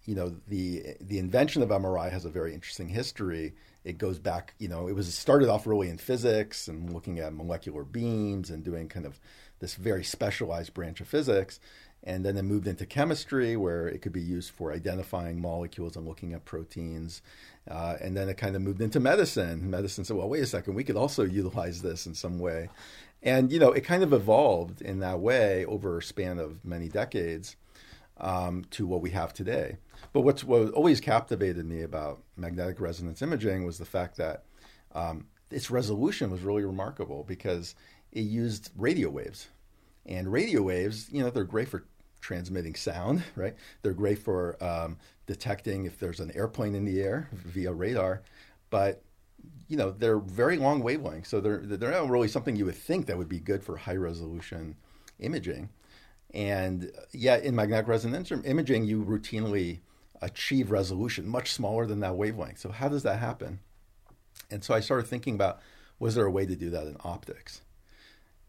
you 0.05 0.15
know 0.15 0.37
the 0.49 0.97
the 1.01 1.19
invention 1.19 1.63
of 1.63 1.69
MRI 1.69 2.11
has 2.11 2.25
a 2.25 2.31
very 2.31 2.55
interesting 2.55 2.89
history. 2.89 3.55
It 3.85 3.97
goes 3.99 4.19
back, 4.19 4.55
you 4.59 4.69
know, 4.69 4.89
it 4.89 4.95
was 4.95 5.13
started 5.15 5.49
off 5.49 5.67
really 5.67 5.89
in 5.89 5.99
physics 5.99 6.69
and 6.69 6.93
looking 6.93 7.19
at 7.19 7.33
molecular 7.33 7.83
beams 7.83 8.51
and 8.51 8.63
doing 8.63 8.89
kind 8.89 9.07
of 9.07 9.19
this 9.61 9.75
very 9.75 10.05
specialized 10.05 10.75
branch 10.75 11.01
of 11.01 11.09
physics, 11.09 11.61
and 12.05 12.25
then 12.25 12.37
it 12.37 12.43
moved 12.43 12.67
into 12.67 12.87
chemistry 12.87 13.57
where 13.57 13.87
it 13.87 14.01
could 14.01 14.13
be 14.13 14.23
used 14.23 14.51
for 14.51 14.73
identifying 14.73 15.41
molecules 15.41 15.97
and 15.97 16.07
looking 16.07 16.33
at 16.33 16.45
proteins, 16.45 17.23
uh, 17.71 17.97
and 18.01 18.17
then 18.17 18.29
it 18.29 18.37
kind 18.37 18.57
of 18.57 18.63
moved 18.63 18.81
into 18.81 19.01
medicine. 19.01 19.69
Medicine 19.71 20.05
said, 20.05 20.17
well, 20.17 20.29
wait 20.29 20.43
a 20.43 20.47
second, 20.47 20.75
we 20.75 20.85
could 20.85 20.97
also 20.97 21.25
utilize 21.25 21.83
this 21.83 22.07
in 22.07 22.15
some 22.15 22.39
way, 22.39 22.69
and 23.23 23.53
you 23.53 23.59
know, 23.59 23.73
it 23.73 23.83
kind 23.83 24.03
of 24.03 24.13
evolved 24.13 24.81
in 24.83 25.01
that 25.01 25.21
way 25.21 25.65
over 25.67 25.99
a 25.99 26.03
span 26.03 26.39
of 26.39 26.65
many 26.65 26.89
decades 26.89 27.57
um, 28.19 28.65
to 28.71 28.87
what 28.87 29.03
we 29.03 29.11
have 29.11 29.33
today. 29.33 29.77
But 30.13 30.23
what's 30.23 30.45
what 30.45 30.73
always 30.73 31.01
captivated 31.01 31.67
me 31.67 31.83
about 31.83 32.23
magnetic 32.37 32.81
resonance 32.81 33.23
imaging 33.23 33.65
was 33.65 33.79
the 33.79 33.85
fact 33.85 34.17
that 34.17 34.45
um, 34.95 35.27
its 35.51 35.71
resolution 35.71 36.31
was 36.31 36.43
really 36.43 36.65
remarkable 36.65 37.25
because 37.27 37.75
it 38.13 38.23
used 38.23 38.71
radio 38.77 39.11
waves, 39.11 39.49
and 40.07 40.33
radio 40.33 40.63
waves, 40.63 41.09
you 41.11 41.23
know, 41.23 41.31
they're 41.31 41.45
great 41.45 41.69
for 41.69 41.85
transmitting 42.21 42.75
sound, 42.75 43.23
right? 43.37 43.55
They're 43.83 43.93
great 43.93 44.19
for 44.19 44.63
um, 44.63 44.99
detecting 45.27 45.87
if 45.87 45.99
there's 45.99 46.21
an 46.21 46.33
airplane 46.35 46.75
in 46.75 46.85
the 46.85 47.01
air 47.01 47.29
via 47.33 47.73
radar, 47.73 48.23
but 48.71 49.03
you 49.69 49.77
know 49.77 49.91
they're 49.91 50.19
very 50.19 50.59
long 50.59 50.83
wavelengths, 50.83 51.27
so 51.27 51.41
they're 51.41 51.59
they're 51.59 51.91
not 51.91 52.11
really 52.11 52.29
something 52.29 52.57
you 52.57 52.67
would 52.67 52.75
think 52.75 53.07
that 53.07 53.17
would 53.17 53.29
be 53.29 53.41
good 53.41 53.63
for 53.63 53.77
high 53.77 53.97
resolution 53.97 54.77
imaging. 55.19 55.71
And 56.33 56.93
yet, 57.13 57.43
in 57.45 57.57
magnetic 57.57 57.89
resonance 57.89 58.31
imaging, 58.31 58.85
you 58.85 59.05
routinely 59.05 59.81
achieve 60.23 60.71
resolution 60.71 61.27
much 61.27 61.53
smaller 61.53 61.87
than 61.87 62.01
that 62.01 62.17
wavelength. 62.17 62.59
So, 62.59 62.71
how 62.71 62.89
does 62.89 63.03
that 63.03 63.19
happen? 63.19 63.61
And 64.51 64.63
so 64.65 64.75
I 64.75 64.81
started 64.81 65.07
thinking 65.07 65.35
about 65.35 65.61
was 65.99 66.15
there 66.15 66.27
a 66.27 66.31
way 66.31 66.47
to 66.47 66.57
do 66.57 66.71
that 66.71 66.87
in 66.87 66.97
optics? 67.05 67.63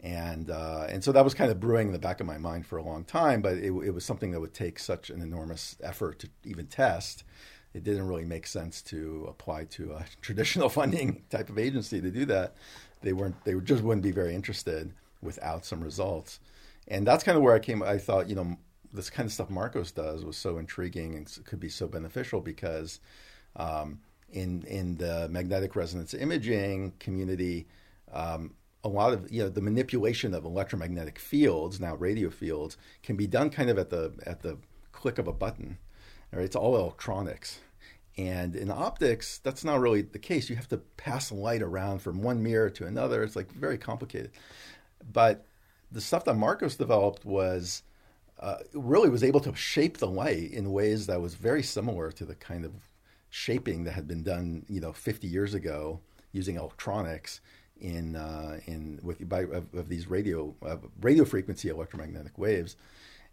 And 0.01 0.49
uh, 0.49 0.87
and 0.89 1.03
so 1.03 1.11
that 1.11 1.23
was 1.23 1.35
kind 1.35 1.51
of 1.51 1.59
brewing 1.59 1.87
in 1.87 1.93
the 1.93 1.99
back 1.99 2.19
of 2.19 2.25
my 2.25 2.39
mind 2.39 2.65
for 2.65 2.77
a 2.77 2.83
long 2.83 3.03
time, 3.03 3.41
but 3.41 3.53
it, 3.53 3.71
it 3.71 3.93
was 3.93 4.03
something 4.03 4.31
that 4.31 4.39
would 4.39 4.53
take 4.53 4.79
such 4.79 5.11
an 5.11 5.21
enormous 5.21 5.75
effort 5.83 6.19
to 6.19 6.29
even 6.43 6.65
test. 6.65 7.23
It 7.73 7.83
didn't 7.83 8.07
really 8.07 8.25
make 8.25 8.47
sense 8.47 8.81
to 8.83 9.27
apply 9.29 9.65
to 9.65 9.93
a 9.93 10.05
traditional 10.21 10.69
funding 10.69 11.23
type 11.29 11.49
of 11.49 11.59
agency 11.59 12.01
to 12.01 12.09
do 12.09 12.25
that. 12.25 12.55
They 13.01 13.13
weren't. 13.13 13.43
They 13.45 13.53
just 13.59 13.83
wouldn't 13.83 14.03
be 14.03 14.11
very 14.11 14.33
interested 14.33 14.93
without 15.21 15.65
some 15.65 15.83
results 15.83 16.39
and 16.87 17.05
that's 17.05 17.23
kind 17.23 17.37
of 17.37 17.43
where 17.43 17.53
I 17.53 17.59
came. 17.59 17.83
I 17.83 17.97
thought, 17.97 18.29
you 18.29 18.35
know, 18.35 18.57
this 18.93 19.09
kind 19.09 19.25
of 19.25 19.33
stuff 19.33 19.49
Marcos 19.49 19.91
does 19.91 20.25
was 20.25 20.37
so 20.37 20.57
intriguing 20.57 21.15
and 21.15 21.45
could 21.45 21.59
be 21.59 21.69
so 21.69 21.87
beneficial 21.87 22.41
because 22.41 22.99
um, 23.55 23.99
in 24.31 24.63
in 24.63 24.97
the 24.97 25.29
magnetic 25.29 25.75
resonance 25.75 26.13
imaging 26.13 26.93
community, 26.99 27.67
um, 28.11 28.53
a 28.83 28.89
lot 28.89 29.13
of 29.13 29.31
you 29.31 29.43
know 29.43 29.49
the 29.49 29.61
manipulation 29.61 30.33
of 30.33 30.43
electromagnetic 30.43 31.19
fields 31.19 31.79
now 31.79 31.95
radio 31.95 32.29
fields 32.29 32.77
can 33.03 33.15
be 33.15 33.27
done 33.27 33.49
kind 33.49 33.69
of 33.69 33.77
at 33.77 33.89
the 33.89 34.13
at 34.25 34.41
the 34.41 34.57
click 34.91 35.17
of 35.17 35.27
a 35.27 35.33
button. 35.33 35.77
Right? 36.31 36.45
It's 36.45 36.55
all 36.55 36.77
electronics. 36.77 37.59
And 38.17 38.55
in 38.55 38.69
optics, 38.69 39.39
that's 39.39 39.63
not 39.63 39.79
really 39.79 40.01
the 40.01 40.19
case. 40.19 40.49
You 40.49 40.55
have 40.55 40.67
to 40.69 40.77
pass 40.77 41.31
light 41.31 41.61
around 41.61 41.99
from 41.99 42.21
one 42.21 42.43
mirror 42.43 42.69
to 42.71 42.85
another. 42.85 43.23
It's 43.23 43.35
like 43.35 43.51
very 43.51 43.77
complicated. 43.77 44.31
But 45.11 45.45
the 45.91 46.01
stuff 46.01 46.25
that 46.25 46.35
Marcos 46.35 46.75
developed 46.75 47.25
was 47.25 47.83
uh, 48.39 48.57
really 48.73 49.09
was 49.09 49.23
able 49.23 49.39
to 49.41 49.55
shape 49.55 49.97
the 49.97 50.07
light 50.07 50.51
in 50.51 50.71
ways 50.71 51.07
that 51.07 51.21
was 51.21 51.35
very 51.35 51.63
similar 51.63 52.11
to 52.11 52.25
the 52.25 52.35
kind 52.35 52.65
of 52.65 52.73
shaping 53.29 53.85
that 53.85 53.93
had 53.93 54.07
been 54.07 54.23
done, 54.23 54.65
you 54.67 54.81
know, 54.81 54.91
50 54.91 55.27
years 55.27 55.53
ago 55.53 56.01
using 56.33 56.57
electronics 56.57 57.39
in 57.81 58.15
uh, 58.15 58.59
in 58.65 58.99
with 59.03 59.27
by 59.27 59.41
of, 59.41 59.73
of 59.73 59.89
these 59.89 60.07
radio 60.07 60.55
uh, 60.65 60.77
radio 61.01 61.25
frequency 61.25 61.69
electromagnetic 61.69 62.37
waves. 62.37 62.75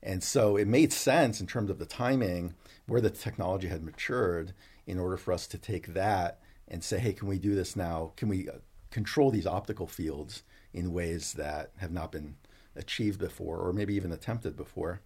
And 0.03 0.23
so 0.23 0.57
it 0.57 0.69
made 0.69 0.93
sense 0.93 1.41
in 1.41 1.47
terms 1.47 1.71
of 1.71 1.79
the 1.79 1.87
timing 1.87 2.55
where 2.87 3.01
the 3.01 3.11
technology 3.11 3.67
had 3.67 3.83
matured 3.83 4.53
in 4.87 4.99
order 4.99 5.17
for 5.17 5.33
us 5.33 5.47
to 5.49 5.59
take 5.59 5.89
that 5.89 6.41
and 6.69 6.85
say, 6.85 6.99
hey, 6.99 7.13
can 7.13 7.27
we 7.27 7.39
do 7.39 7.57
this 7.57 7.75
now? 7.75 8.13
Can 8.17 8.29
we 8.29 8.49
uh, 8.49 8.59
control 8.91 9.31
these 9.31 9.47
optical 9.47 9.87
fields 9.87 10.43
in 10.73 10.93
ways 10.93 11.33
that 11.35 11.73
have 11.79 11.91
not 11.91 12.13
been 12.13 12.37
achieved 12.77 13.19
before 13.19 13.59
or 13.59 13.73
maybe 13.73 13.95
even 13.95 14.13
attempted 14.13 14.57
before. 14.57 15.01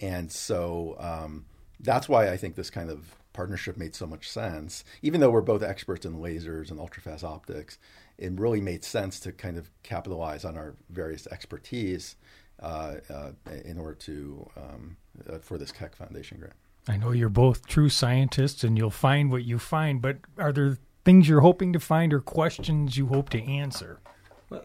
And 0.00 0.30
so 0.30 0.96
um, 0.98 1.46
that's 1.80 2.08
why 2.08 2.30
I 2.30 2.36
think 2.36 2.56
this 2.56 2.70
kind 2.70 2.90
of 2.90 3.14
partnership 3.38 3.76
made 3.76 3.94
so 3.94 4.04
much 4.04 4.28
sense. 4.28 4.82
Even 5.00 5.20
though 5.20 5.30
we're 5.30 5.40
both 5.40 5.62
experts 5.62 6.04
in 6.04 6.14
lasers 6.14 6.72
and 6.72 6.80
ultrafast 6.80 7.22
optics, 7.22 7.78
it 8.18 8.32
really 8.32 8.60
made 8.60 8.82
sense 8.82 9.20
to 9.20 9.30
kind 9.30 9.56
of 9.56 9.70
capitalize 9.84 10.44
on 10.44 10.56
our 10.58 10.74
various 10.90 11.28
expertise 11.28 12.16
uh, 12.60 12.96
uh, 13.08 13.30
in 13.64 13.78
order 13.78 13.94
to 13.94 14.50
um, 14.56 14.96
uh, 15.32 15.38
for 15.38 15.56
this 15.56 15.70
Keck 15.70 15.94
Foundation 15.94 16.38
grant. 16.40 16.56
I 16.88 16.96
know 16.96 17.12
you're 17.12 17.28
both 17.28 17.64
true 17.68 17.88
scientists, 17.88 18.64
and 18.64 18.76
you'll 18.76 18.90
find 18.90 19.30
what 19.30 19.44
you 19.44 19.60
find. 19.60 20.02
But 20.02 20.16
are 20.36 20.52
there 20.52 20.76
things 21.04 21.28
you're 21.28 21.42
hoping 21.42 21.72
to 21.74 21.78
find 21.78 22.12
or 22.12 22.20
questions 22.20 22.96
you 22.96 23.06
hope 23.06 23.30
to 23.30 23.40
answer? 23.40 24.00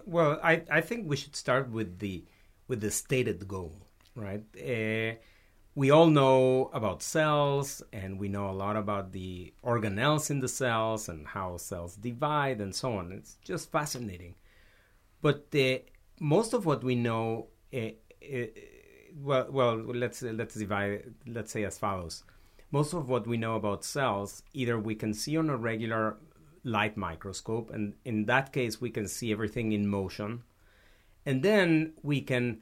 Well, 0.07 0.39
I, 0.43 0.63
I 0.71 0.81
think 0.81 1.07
we 1.07 1.15
should 1.15 1.35
start 1.35 1.69
with 1.69 1.99
the 1.99 2.23
with 2.67 2.81
the 2.81 2.89
stated 2.89 3.47
goal, 3.47 3.75
right? 4.15 4.41
We 5.75 5.89
all 5.89 6.07
know 6.07 6.69
about 6.71 7.01
cells 7.01 7.81
and 7.91 8.19
we 8.19 8.29
know 8.29 8.49
a 8.49 8.51
lot 8.51 8.75
about 8.75 9.11
the 9.11 9.53
organelles 9.63 10.29
in 10.29 10.39
the 10.39 10.47
cells 10.47 11.09
and 11.09 11.25
how 11.25 11.57
cells 11.57 11.95
divide 11.95 12.61
and 12.61 12.75
so 12.75 12.97
on. 12.97 13.11
It's 13.11 13.37
just 13.43 13.71
fascinating. 13.71 14.35
But 15.21 15.49
the, 15.49 15.81
most 16.19 16.53
of 16.53 16.65
what 16.65 16.83
we 16.83 16.95
know, 16.95 17.47
uh, 17.73 17.89
uh, 18.21 18.45
well, 19.15 19.47
well, 19.49 19.75
let's 19.77 20.21
let's 20.21 20.55
divide. 20.55 21.13
Let's 21.25 21.51
say 21.51 21.63
as 21.63 21.77
follows: 21.77 22.23
most 22.71 22.93
of 22.93 23.09
what 23.09 23.27
we 23.27 23.37
know 23.37 23.55
about 23.55 23.83
cells, 23.83 24.43
either 24.53 24.79
we 24.79 24.95
can 24.95 25.13
see 25.13 25.37
on 25.37 25.49
a 25.49 25.57
regular 25.57 26.17
light 26.63 26.97
microscope, 26.97 27.71
and 27.71 27.93
in 28.05 28.25
that 28.25 28.53
case, 28.53 28.81
we 28.81 28.89
can 28.89 29.07
see 29.07 29.31
everything 29.31 29.71
in 29.71 29.87
motion, 29.87 30.43
and 31.25 31.43
then 31.43 31.93
we 32.01 32.21
can 32.21 32.61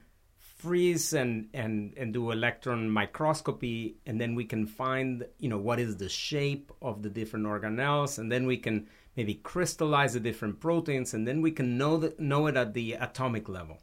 freeze 0.61 1.13
and, 1.13 1.49
and, 1.53 1.93
and 1.97 2.13
do 2.13 2.29
electron 2.29 2.87
microscopy 2.87 3.95
and 4.05 4.21
then 4.21 4.35
we 4.35 4.45
can 4.45 4.67
find 4.67 5.25
you 5.39 5.49
know 5.49 5.57
what 5.57 5.79
is 5.79 5.97
the 5.97 6.07
shape 6.07 6.71
of 6.81 7.01
the 7.01 7.09
different 7.09 7.47
organelles 7.47 8.19
and 8.19 8.31
then 8.31 8.45
we 8.45 8.57
can 8.57 8.87
maybe 9.17 9.33
crystallize 9.33 10.13
the 10.13 10.19
different 10.19 10.59
proteins 10.59 11.15
and 11.15 11.27
then 11.27 11.41
we 11.41 11.51
can 11.51 11.77
know, 11.77 11.97
the, 11.97 12.13
know 12.19 12.45
it 12.45 12.55
at 12.55 12.73
the 12.75 12.93
atomic 12.93 13.49
level. 13.49 13.79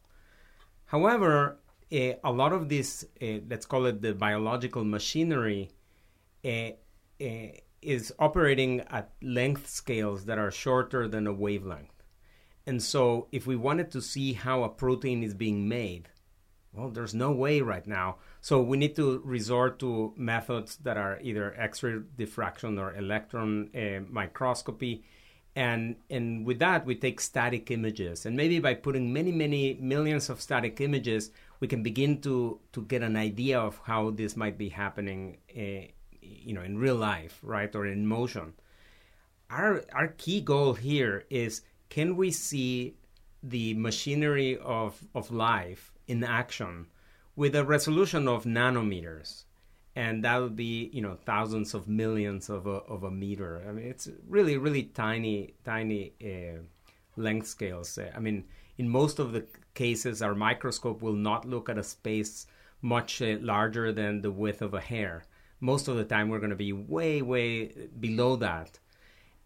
However 0.86 1.58
uh, 1.92 2.12
a 2.22 2.30
lot 2.30 2.52
of 2.52 2.68
this 2.68 3.04
uh, 3.20 3.40
let's 3.50 3.66
call 3.66 3.86
it 3.86 4.00
the 4.00 4.14
biological 4.14 4.84
machinery 4.84 5.70
uh, 6.44 6.70
is 7.82 8.12
operating 8.20 8.82
at 8.82 9.10
length 9.20 9.68
scales 9.68 10.26
that 10.26 10.38
are 10.38 10.52
shorter 10.52 11.08
than 11.08 11.26
a 11.26 11.32
wavelength. 11.32 12.04
And 12.66 12.80
so 12.80 13.26
if 13.32 13.46
we 13.48 13.56
wanted 13.56 13.90
to 13.92 14.00
see 14.00 14.34
how 14.34 14.62
a 14.62 14.68
protein 14.68 15.24
is 15.24 15.34
being 15.34 15.68
made 15.68 16.08
well, 16.72 16.90
there's 16.90 17.14
no 17.14 17.32
way 17.32 17.60
right 17.60 17.86
now. 17.86 18.16
So 18.40 18.60
we 18.60 18.76
need 18.76 18.94
to 18.96 19.20
resort 19.24 19.78
to 19.80 20.12
methods 20.16 20.76
that 20.78 20.96
are 20.96 21.18
either 21.22 21.54
X-ray 21.58 22.00
diffraction 22.16 22.78
or 22.78 22.94
electron 22.94 23.70
uh, 23.74 24.00
microscopy. 24.08 25.04
And, 25.56 25.96
and 26.08 26.46
with 26.46 26.60
that, 26.60 26.86
we 26.86 26.94
take 26.94 27.20
static 27.20 27.70
images. 27.70 28.26
And 28.26 28.36
maybe 28.36 28.60
by 28.60 28.74
putting 28.74 29.12
many, 29.12 29.32
many 29.32 29.74
millions 29.80 30.30
of 30.30 30.40
static 30.40 30.80
images, 30.80 31.30
we 31.58 31.66
can 31.66 31.82
begin 31.82 32.20
to, 32.20 32.60
to 32.72 32.82
get 32.82 33.02
an 33.02 33.16
idea 33.16 33.58
of 33.58 33.80
how 33.82 34.10
this 34.10 34.36
might 34.36 34.56
be 34.56 34.68
happening 34.68 35.38
uh, 35.56 35.88
you 36.20 36.54
know, 36.54 36.62
in 36.62 36.78
real 36.78 36.96
life, 36.96 37.38
right, 37.42 37.74
or 37.74 37.86
in 37.86 38.06
motion. 38.06 38.52
Our, 39.50 39.84
our 39.92 40.08
key 40.08 40.40
goal 40.40 40.74
here 40.74 41.24
is 41.30 41.62
can 41.88 42.16
we 42.16 42.30
see 42.30 42.97
the 43.42 43.74
machinery 43.74 44.58
of, 44.58 45.02
of 45.14 45.30
life 45.30 45.92
in 46.06 46.24
action 46.24 46.86
with 47.36 47.54
a 47.54 47.64
resolution 47.64 48.26
of 48.26 48.44
nanometers. 48.44 49.44
And 49.94 50.24
that 50.24 50.38
would 50.38 50.56
be 50.56 50.90
you 50.92 51.02
know 51.02 51.16
thousands 51.24 51.74
of 51.74 51.88
millions 51.88 52.50
of 52.50 52.66
a, 52.66 52.78
of 52.94 53.04
a 53.04 53.10
meter. 53.10 53.64
I 53.68 53.72
mean 53.72 53.86
it's 53.86 54.08
really 54.28 54.56
really 54.56 54.84
tiny 54.84 55.54
tiny 55.64 56.12
uh, 56.22 56.60
length 57.16 57.48
scales. 57.48 57.98
I 58.14 58.18
mean 58.18 58.44
in 58.76 58.88
most 58.88 59.18
of 59.18 59.32
the 59.32 59.44
cases 59.74 60.22
our 60.22 60.34
microscope 60.34 61.02
will 61.02 61.20
not 61.30 61.44
look 61.44 61.68
at 61.68 61.78
a 61.78 61.82
space 61.82 62.46
much 62.80 63.22
uh, 63.22 63.36
larger 63.40 63.92
than 63.92 64.20
the 64.20 64.30
width 64.30 64.62
of 64.62 64.74
a 64.74 64.80
hair. 64.80 65.24
Most 65.60 65.88
of 65.88 65.96
the 65.96 66.04
time 66.04 66.28
we're 66.28 66.38
going 66.38 66.50
to 66.50 66.56
be 66.56 66.72
way 66.72 67.22
way 67.22 67.88
below 68.00 68.36
that. 68.36 68.78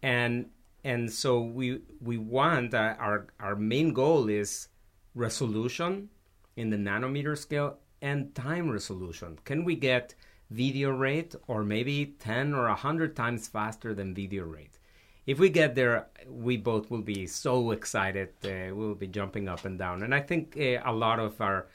And 0.01 0.49
and 0.83 1.11
so 1.11 1.41
we 1.41 1.81
we 2.01 2.17
want 2.17 2.73
uh, 2.73 2.95
our 2.99 3.27
our 3.39 3.55
main 3.55 3.93
goal 3.93 4.29
is 4.29 4.67
resolution 5.15 6.09
in 6.55 6.69
the 6.69 6.77
nanometer 6.77 7.37
scale 7.37 7.77
and 8.01 8.35
time 8.35 8.69
resolution. 8.69 9.39
Can 9.45 9.63
we 9.63 9.75
get 9.75 10.13
video 10.49 10.91
rate 10.91 11.35
or 11.47 11.63
maybe 11.63 12.15
10 12.19 12.53
or 12.53 12.67
100 12.67 13.15
times 13.15 13.47
faster 13.47 13.93
than 13.93 14.13
video 14.13 14.43
rate? 14.43 14.77
If 15.25 15.39
we 15.39 15.49
get 15.49 15.73
there, 15.75 16.07
we 16.27 16.57
both 16.57 16.91
will 16.91 17.01
be 17.01 17.27
so 17.27 17.71
excited. 17.71 18.29
Uh, 18.43 18.75
we'll 18.75 18.93
be 18.93 19.07
jumping 19.07 19.47
up 19.47 19.63
and 19.63 19.79
down. 19.79 20.03
And 20.03 20.13
I 20.13 20.19
think 20.19 20.57
uh, 20.57 20.81
a 20.83 20.91
lot 20.91 21.19
of 21.19 21.39
our 21.39 21.67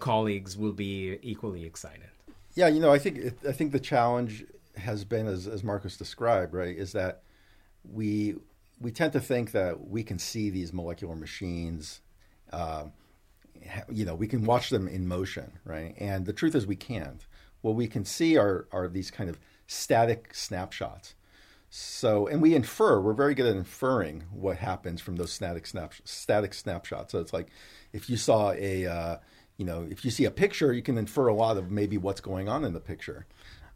colleagues 0.00 0.56
will 0.56 0.72
be 0.72 1.18
equally 1.22 1.64
excited. 1.64 2.10
Yeah, 2.54 2.68
you 2.68 2.80
know, 2.80 2.92
I 2.92 2.98
think 2.98 3.34
I 3.48 3.52
think 3.52 3.72
the 3.72 3.80
challenge 3.80 4.44
has 4.76 5.04
been, 5.04 5.26
as, 5.26 5.48
as 5.48 5.64
Marcos 5.64 5.96
described, 5.96 6.52
right, 6.52 6.76
is 6.76 6.92
that 6.92 7.22
we 7.90 8.36
we 8.80 8.90
tend 8.90 9.12
to 9.12 9.20
think 9.20 9.52
that 9.52 9.88
we 9.88 10.02
can 10.02 10.18
see 10.18 10.50
these 10.50 10.72
molecular 10.72 11.14
machines 11.14 12.00
uh, 12.52 12.84
you 13.90 14.04
know, 14.04 14.14
we 14.14 14.26
can 14.26 14.44
watch 14.44 14.70
them 14.70 14.88
in 14.88 15.06
motion, 15.06 15.52
right? 15.64 15.94
And 15.98 16.26
the 16.26 16.32
truth 16.32 16.54
is, 16.54 16.66
we 16.66 16.76
can't. 16.76 17.24
What 17.60 17.74
we 17.74 17.86
can 17.86 18.04
see 18.04 18.36
are 18.36 18.66
are 18.72 18.88
these 18.88 19.10
kind 19.10 19.30
of 19.30 19.38
static 19.66 20.34
snapshots. 20.34 21.14
So, 21.70 22.26
and 22.26 22.42
we 22.42 22.54
infer. 22.54 23.00
We're 23.00 23.14
very 23.14 23.34
good 23.34 23.46
at 23.46 23.56
inferring 23.56 24.24
what 24.30 24.58
happens 24.58 25.00
from 25.00 25.16
those 25.16 25.32
static 25.32 25.66
snap 25.66 25.94
static 26.04 26.54
snapshots. 26.54 27.12
So 27.12 27.20
it's 27.20 27.32
like 27.32 27.48
if 27.92 28.10
you 28.10 28.16
saw 28.16 28.52
a, 28.52 28.86
uh, 28.86 29.16
you 29.56 29.64
know, 29.64 29.86
if 29.88 30.04
you 30.04 30.10
see 30.10 30.24
a 30.24 30.30
picture, 30.30 30.72
you 30.72 30.82
can 30.82 30.98
infer 30.98 31.28
a 31.28 31.34
lot 31.34 31.56
of 31.56 31.70
maybe 31.70 31.96
what's 31.96 32.20
going 32.20 32.48
on 32.48 32.64
in 32.64 32.72
the 32.72 32.80
picture. 32.80 33.26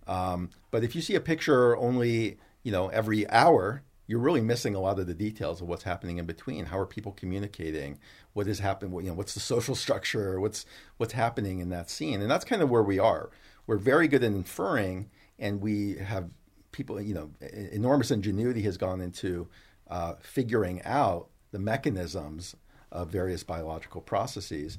Um, 0.07 0.51
but 0.71 0.85
if 0.85 0.95
you 0.95 1.01
see 1.01 1.15
a 1.15 1.21
picture 1.21 1.77
only, 1.77 2.39
you 2.63 2.73
know, 2.73 2.89
every 2.89 3.29
hour, 3.31 3.83
you're 4.07 4.21
really 4.21 4.41
missing 4.41 4.75
a 4.75 4.81
lot 4.81 4.99
of 4.99 5.07
the 5.07 5.15
details 5.15 5.61
of 5.61 5.69
what's 5.69 5.83
happening 5.83 6.19
in 6.19 6.27
between. 6.27 6.67
How 6.67 6.79
are 6.79 6.87
people 6.87 7.13
communicating? 7.13 7.99
What 8.35 8.47
is 8.47 8.61
happening? 8.61 8.95
You 8.95 9.11
know, 9.11 9.15
what's 9.15 9.35
the 9.35 9.41
social 9.41 9.75
structure? 9.75 10.41
What's 10.41 10.65
what's 10.97 11.13
happening 11.13 11.59
in 11.59 11.71
that 11.71 11.91
scene? 11.91 12.21
And 12.21 12.31
that's 12.31 12.45
kind 12.45 12.63
of 12.63 12.71
where 12.71 12.83
we 12.83 12.99
are. 12.99 13.31
We're 13.67 13.79
very 13.79 14.07
good 14.07 14.23
at 14.23 14.33
inferring, 14.33 15.11
and 15.39 15.61
we 15.61 15.97
have 15.97 16.31
people. 16.73 17.01
You 17.01 17.15
know, 17.15 17.31
enormous 17.73 18.11
ingenuity 18.11 18.63
has 18.63 18.77
gone 18.77 19.01
into 19.01 19.49
uh, 19.89 20.15
figuring 20.21 20.83
out 20.83 21.29
the 21.51 21.59
mechanisms 21.59 22.55
of 22.93 23.09
various 23.09 23.43
biological 23.43 24.01
processes. 24.01 24.79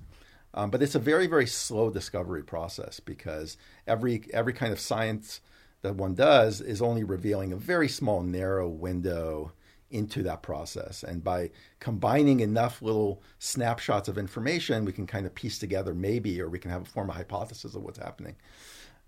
Um, 0.54 0.72
but 0.72 0.82
it's 0.82 0.96
a 0.96 1.00
very 1.00 1.28
very 1.28 1.46
slow 1.46 1.90
discovery 1.90 2.44
process 2.44 3.02
because 3.02 3.58
every 3.86 4.24
every 4.34 4.54
kind 4.54 4.72
of 4.72 4.80
science 4.80 5.42
that 5.88 5.96
one 5.96 6.14
does 6.14 6.60
is 6.62 6.82
only 6.82 7.04
revealing 7.04 7.54
a 7.54 7.58
very 7.58 7.88
small, 7.88 8.22
narrow 8.22 8.68
window 8.68 9.54
into 9.90 10.22
that 10.24 10.44
process. 10.44 11.02
And 11.02 11.24
by 11.24 11.50
combining 11.80 12.42
enough 12.42 12.82
little 12.82 13.22
snapshots 13.40 14.10
of 14.10 14.18
information, 14.18 14.84
we 14.84 14.92
can 14.92 15.08
kind 15.08 15.26
of 15.26 15.34
piece 15.34 15.58
together 15.58 15.94
maybe, 15.94 16.42
or 16.42 16.50
we 16.50 16.60
can 16.60 16.72
have 16.72 16.82
a 16.82 16.86
form 16.86 17.10
of 17.10 17.16
hypothesis 17.16 17.74
of 17.74 17.84
what's 17.84 18.00
happening. 18.00 18.36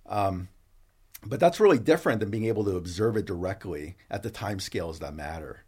Um, 0.06 0.48
but 1.26 1.42
that's 1.42 1.60
really 1.60 1.80
different 1.80 2.22
than 2.22 2.30
being 2.30 2.46
able 2.46 2.64
to 2.64 2.78
observe 2.78 3.18
it 3.18 3.26
directly 3.26 3.98
at 4.10 4.24
the 4.24 4.30
time 4.30 4.60
scales 4.60 5.00
that 5.00 5.14
matter. 5.14 5.66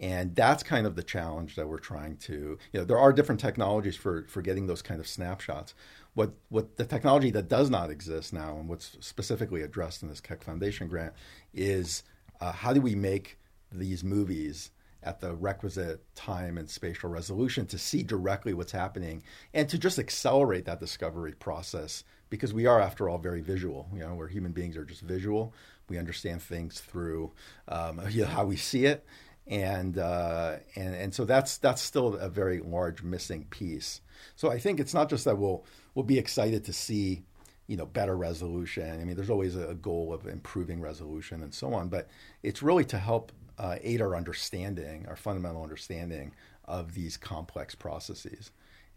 And 0.00 0.34
that's 0.34 0.62
kind 0.62 0.86
of 0.86 0.96
the 0.96 1.02
challenge 1.02 1.56
that 1.56 1.68
we're 1.68 1.78
trying 1.78 2.16
to, 2.16 2.58
you 2.72 2.80
know, 2.80 2.84
there 2.84 2.98
are 2.98 3.12
different 3.12 3.40
technologies 3.40 3.96
for, 3.96 4.24
for 4.28 4.42
getting 4.42 4.66
those 4.66 4.82
kind 4.82 4.98
of 4.98 5.06
snapshots 5.06 5.74
what 6.20 6.34
what 6.50 6.76
the 6.76 6.84
technology 6.84 7.30
that 7.30 7.48
does 7.48 7.70
not 7.70 7.88
exist 7.90 8.34
now 8.34 8.58
and 8.58 8.68
what's 8.68 8.94
specifically 9.00 9.62
addressed 9.62 10.02
in 10.02 10.08
this 10.10 10.20
Keck 10.20 10.44
Foundation 10.44 10.86
grant 10.86 11.14
is 11.54 12.02
uh, 12.42 12.52
how 12.52 12.74
do 12.74 12.82
we 12.82 12.94
make 12.94 13.38
these 13.72 14.04
movies 14.04 14.70
at 15.02 15.20
the 15.20 15.34
requisite 15.34 16.04
time 16.14 16.58
and 16.58 16.68
spatial 16.68 17.08
resolution 17.08 17.64
to 17.64 17.78
see 17.78 18.02
directly 18.02 18.52
what's 18.52 18.72
happening 18.72 19.22
and 19.54 19.66
to 19.70 19.78
just 19.78 19.98
accelerate 19.98 20.66
that 20.66 20.78
discovery 20.78 21.32
process? 21.32 22.04
Because 22.28 22.52
we 22.52 22.66
are 22.66 22.82
after 22.82 23.08
all 23.08 23.16
very 23.16 23.40
visual. 23.40 23.88
You 23.94 24.00
know 24.00 24.14
where 24.14 24.28
human 24.28 24.52
beings 24.52 24.76
are 24.76 24.84
just 24.84 25.00
visual. 25.00 25.54
We 25.88 25.96
understand 25.96 26.42
things 26.42 26.80
through 26.80 27.32
um, 27.66 27.98
you 28.10 28.22
know, 28.24 28.28
how 28.28 28.44
we 28.44 28.56
see 28.56 28.84
it 28.84 29.06
and 29.46 29.98
uh, 29.98 30.56
and 30.76 30.94
and 30.94 31.14
so 31.14 31.24
that's 31.24 31.58
that's 31.58 31.82
still 31.82 32.14
a 32.14 32.28
very 32.28 32.60
large 32.60 33.02
missing 33.02 33.44
piece 33.50 34.00
so 34.36 34.50
I 34.50 34.58
think 34.58 34.80
it's 34.80 34.94
not 34.94 35.08
just 35.08 35.24
that 35.24 35.38
we'll 35.38 35.64
we'll 35.94 36.04
be 36.04 36.18
excited 36.18 36.64
to 36.64 36.72
see 36.72 37.22
you 37.66 37.76
know 37.76 37.86
better 37.86 38.16
resolution. 38.16 39.00
I 39.00 39.04
mean, 39.04 39.16
there's 39.16 39.30
always 39.30 39.56
a 39.56 39.74
goal 39.74 40.12
of 40.12 40.26
improving 40.26 40.80
resolution 40.80 41.42
and 41.42 41.54
so 41.54 41.72
on, 41.72 41.88
but 41.88 42.08
it's 42.42 42.62
really 42.62 42.84
to 42.86 42.98
help 42.98 43.32
uh, 43.58 43.76
aid 43.82 44.00
our 44.00 44.16
understanding, 44.16 45.06
our 45.08 45.16
fundamental 45.16 45.62
understanding 45.62 46.32
of 46.64 46.94
these 46.94 47.16
complex 47.16 47.74
processes, 47.74 48.50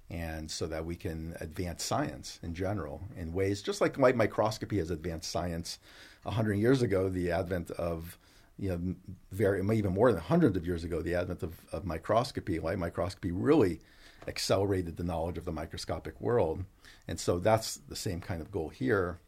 and 0.09 0.49
so 0.49 0.67
that 0.67 0.85
we 0.85 0.95
can 0.95 1.35
advance 1.39 1.83
science 1.83 2.39
in 2.43 2.53
general 2.53 3.01
in 3.17 3.33
ways 3.33 3.61
just 3.61 3.81
like 3.81 3.97
light 3.97 4.15
microscopy 4.15 4.77
has 4.77 4.89
advanced 4.89 5.31
science. 5.31 5.79
hundred 6.25 6.55
years 6.55 6.81
ago, 6.81 7.09
the 7.09 7.31
advent 7.31 7.71
of 7.71 8.17
you 8.57 8.69
know, 8.69 8.95
very 9.31 9.61
even 9.75 9.93
more 9.93 10.11
than 10.11 10.21
hundreds 10.21 10.55
of 10.55 10.65
years 10.65 10.83
ago, 10.83 11.01
the 11.01 11.15
advent 11.15 11.43
of, 11.43 11.59
of 11.71 11.85
microscopy, 11.85 12.59
light 12.59 12.77
microscopy, 12.77 13.31
really 13.31 13.79
accelerated 14.27 14.95
the 14.95 15.03
knowledge 15.03 15.37
of 15.37 15.45
the 15.45 15.51
microscopic 15.51 16.19
world. 16.21 16.63
And 17.07 17.19
so 17.19 17.39
that's 17.39 17.75
the 17.75 17.95
same 17.95 18.21
kind 18.21 18.41
of 18.41 18.51
goal 18.51 18.69
here. 18.69 19.19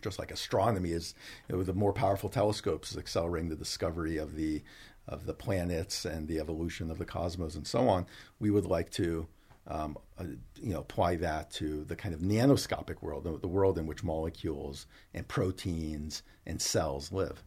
Just 0.00 0.18
like 0.18 0.30
astronomy 0.30 0.92
is, 0.92 1.14
you 1.48 1.56
know, 1.56 1.62
the 1.62 1.74
more 1.74 1.92
powerful 1.92 2.28
telescopes 2.28 2.92
is 2.92 2.98
accelerating 2.98 3.50
the 3.50 3.56
discovery 3.56 4.16
of 4.16 4.36
the 4.36 4.62
of 5.08 5.26
the 5.26 5.34
planets 5.34 6.04
and 6.04 6.28
the 6.28 6.38
evolution 6.38 6.88
of 6.88 6.98
the 6.98 7.04
cosmos 7.04 7.56
and 7.56 7.66
so 7.66 7.88
on. 7.88 8.06
We 8.38 8.50
would 8.50 8.66
like 8.66 8.90
to 8.92 9.26
um, 9.66 9.96
uh, 10.18 10.24
you 10.60 10.72
know, 10.72 10.80
apply 10.80 11.16
that 11.16 11.50
to 11.52 11.84
the 11.84 11.96
kind 11.96 12.14
of 12.14 12.20
nanoscopic 12.20 13.02
world, 13.02 13.24
the, 13.24 13.38
the 13.38 13.48
world 13.48 13.78
in 13.78 13.86
which 13.86 14.02
molecules 14.04 14.86
and 15.14 15.26
proteins 15.26 16.22
and 16.46 16.60
cells 16.60 17.12
live. 17.12 17.42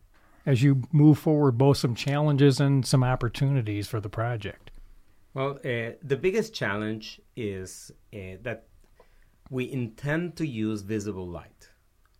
As 0.45 0.61
you 0.61 0.83
move 0.91 1.17
forward, 1.17 1.57
both 1.57 1.77
some 1.77 1.95
challenges 1.95 2.59
and 2.59 2.85
some 2.85 3.03
opportunities 3.03 3.87
for 3.87 3.99
the 3.99 4.09
project. 4.09 4.71
Well, 5.33 5.59
uh, 5.65 5.97
the 6.03 6.17
biggest 6.17 6.53
challenge 6.53 7.19
is 7.35 7.91
uh, 8.13 8.37
that 8.43 8.67
we 9.49 9.71
intend 9.71 10.35
to 10.37 10.47
use 10.47 10.81
visible 10.81 11.27
light. 11.27 11.69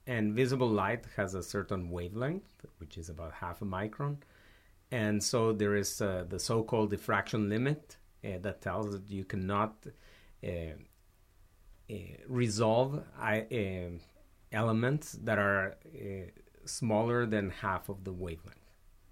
And 0.07 0.33
visible 0.33 0.69
light 0.69 1.05
has 1.15 1.33
a 1.33 1.41
certain 1.41 1.89
wavelength, 1.89 2.65
which 2.77 2.97
is 2.97 3.09
about 3.09 3.33
half 3.33 3.61
a 3.61 3.65
micron. 3.65 4.17
And 4.91 5.23
so 5.23 5.51
there 5.51 5.75
is 5.75 6.01
uh, 6.01 6.25
the 6.27 6.39
so 6.39 6.63
called 6.63 6.91
diffraction 6.91 7.49
limit 7.49 7.97
uh, 8.23 8.37
that 8.41 8.61
tells 8.61 8.91
that 8.91 9.09
you 9.09 9.23
cannot 9.23 9.85
uh, 10.43 10.49
uh, 11.89 11.95
resolve 12.27 13.03
elements 14.51 15.13
that 15.23 15.39
are 15.39 15.75
smaller 16.65 17.25
than 17.25 17.49
half 17.49 17.89
of 17.89 18.03
the 18.03 18.13
wavelength. 18.13 18.59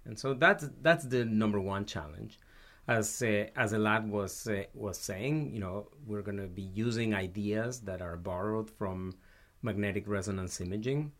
And 0.04 0.18
so 0.18 0.34
that's, 0.34 0.68
that's 0.82 1.04
the 1.06 1.24
number 1.24 1.60
one 1.60 1.86
challenge 1.86 2.38
as 2.86 3.22
uh, 3.22 3.46
as 3.56 3.72
Elad 3.72 4.08
was 4.08 4.46
uh, 4.46 4.64
was 4.74 4.98
saying, 4.98 5.52
you 5.52 5.60
know, 5.60 5.88
we're 6.06 6.22
going 6.22 6.36
to 6.36 6.46
be 6.46 6.62
using 6.62 7.14
ideas 7.14 7.80
that 7.80 8.02
are 8.02 8.16
borrowed 8.16 8.70
from 8.70 9.14
magnetic 9.62 10.06
resonance 10.06 10.60
imaging, 10.60 11.12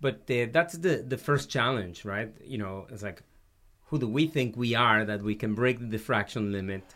but 0.00 0.22
uh, 0.30 0.46
that's 0.52 0.78
the 0.78 1.04
the 1.06 1.18
first 1.18 1.50
challenge, 1.50 2.04
right? 2.04 2.32
You 2.42 2.58
know, 2.58 2.86
it's 2.90 3.02
like, 3.02 3.22
who 3.86 3.98
do 3.98 4.08
we 4.08 4.26
think 4.26 4.56
we 4.56 4.74
are 4.74 5.04
that 5.04 5.22
we 5.22 5.34
can 5.34 5.54
break 5.54 5.78
the 5.78 5.86
diffraction 5.86 6.52
limit? 6.52 6.94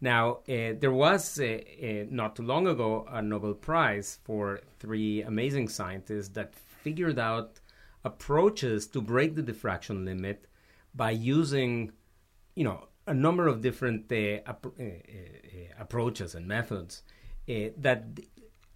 Now, 0.00 0.38
uh, 0.48 0.72
there 0.78 0.92
was 0.92 1.38
uh, 1.38 1.44
uh, 1.44 2.06
not 2.08 2.36
too 2.36 2.42
long 2.42 2.66
ago 2.66 3.06
a 3.10 3.20
Nobel 3.20 3.54
Prize 3.54 4.18
for 4.24 4.60
three 4.78 5.22
amazing 5.22 5.68
scientists 5.68 6.28
that 6.30 6.54
figured 6.54 7.18
out 7.18 7.59
approaches 8.04 8.86
to 8.86 9.00
break 9.00 9.34
the 9.34 9.42
diffraction 9.42 10.04
limit 10.04 10.46
by 10.94 11.10
using, 11.10 11.92
you 12.54 12.64
know, 12.64 12.88
a 13.06 13.14
number 13.14 13.48
of 13.48 13.60
different 13.60 14.10
uh, 14.12 14.40
ap- 14.46 14.66
uh, 14.66 14.82
uh, 14.82 15.74
approaches 15.78 16.34
and 16.34 16.46
methods 16.46 17.02
that 17.46 18.04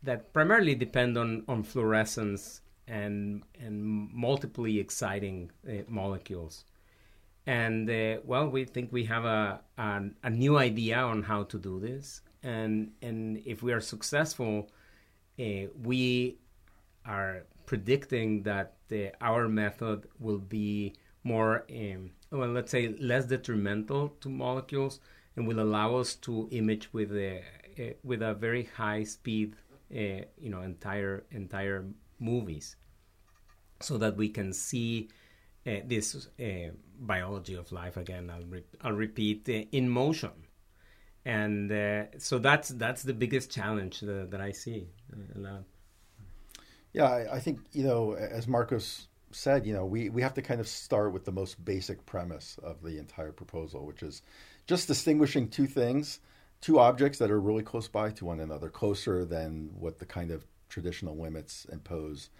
that 0.02 0.32
primarily 0.32 0.74
depend 0.74 1.16
on, 1.16 1.44
on 1.46 1.62
fluorescence 1.62 2.60
and 2.88 3.42
and 3.58 3.82
multiply 4.12 4.70
exciting 4.70 5.50
molecules. 5.88 6.64
And 7.46 7.88
uh, 7.88 8.20
well, 8.24 8.48
we 8.48 8.64
think 8.64 8.92
we 8.92 9.04
have 9.04 9.24
a, 9.24 9.60
a, 9.78 10.02
a 10.22 10.30
new 10.30 10.58
idea 10.58 10.98
on 10.98 11.22
how 11.22 11.44
to 11.44 11.58
do 11.58 11.78
this, 11.78 12.22
and 12.42 12.92
and 13.02 13.42
if 13.44 13.62
we 13.62 13.72
are 13.72 13.80
successful, 13.80 14.70
uh, 15.38 15.68
we 15.82 16.38
are 17.04 17.44
predicting 17.66 18.42
that 18.42 18.74
the, 18.88 19.12
our 19.20 19.48
method 19.48 20.08
will 20.18 20.38
be 20.38 20.94
more 21.22 21.64
um, 21.70 22.10
well, 22.30 22.48
let's 22.48 22.70
say 22.70 22.94
less 23.00 23.26
detrimental 23.26 24.08
to 24.20 24.28
molecules 24.28 25.00
and 25.36 25.46
will 25.46 25.60
allow 25.60 25.96
us 25.96 26.14
to 26.14 26.48
image 26.50 26.92
with 26.92 27.12
a, 27.12 27.42
a 27.78 27.96
with 28.02 28.22
a 28.22 28.34
very 28.34 28.64
high 28.76 29.04
speed, 29.04 29.54
uh, 29.92 30.24
you 30.38 30.50
know, 30.50 30.62
entire 30.62 31.24
entire 31.30 31.84
movies, 32.18 32.76
so 33.80 33.98
that 33.98 34.16
we 34.16 34.28
can 34.28 34.52
see 34.52 35.08
uh, 35.66 35.76
this 35.86 36.28
uh, 36.40 36.70
biology 37.00 37.54
of 37.54 37.70
life 37.72 37.96
again. 37.96 38.30
I'll 38.30 38.46
re- 38.46 38.64
I'll 38.82 38.92
repeat 38.92 39.48
in 39.48 39.88
motion, 39.88 40.32
and 41.24 41.72
so 42.18 42.38
that's 42.38 42.68
that's 42.70 43.02
the 43.02 43.14
biggest 43.14 43.50
challenge 43.50 44.00
that, 44.00 44.30
that 44.30 44.40
I 44.40 44.52
see. 44.52 44.88
Yeah, 46.94 47.04
I, 47.10 47.36
I 47.36 47.40
think 47.40 47.60
you 47.72 47.84
know, 47.84 48.14
as 48.14 48.48
Marcos 48.48 49.08
said, 49.32 49.66
you 49.66 49.74
know, 49.74 49.84
we, 49.84 50.08
we 50.10 50.22
have 50.22 50.34
to 50.34 50.42
kind 50.42 50.60
of 50.60 50.68
start 50.68 51.12
with 51.12 51.24
the 51.24 51.32
most 51.32 51.62
basic 51.64 52.06
premise 52.06 52.56
of 52.62 52.82
the 52.82 52.98
entire 52.98 53.32
proposal, 53.32 53.84
which 53.84 54.02
is 54.02 54.22
just 54.68 54.86
distinguishing 54.88 55.48
two 55.48 55.66
things, 55.66 56.20
two 56.60 56.78
objects 56.78 57.18
that 57.18 57.32
are 57.32 57.40
really 57.40 57.64
close 57.64 57.88
by 57.88 58.10
to 58.12 58.24
one 58.24 58.40
another, 58.40 58.70
closer 58.70 59.24
than 59.24 59.70
what 59.78 59.98
the 59.98 60.06
kind 60.06 60.30
of 60.30 60.46
traditional 60.68 61.20
limits 61.20 61.66
impose. 61.72 62.30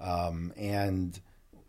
Um, 0.00 0.52
and, 0.56 1.20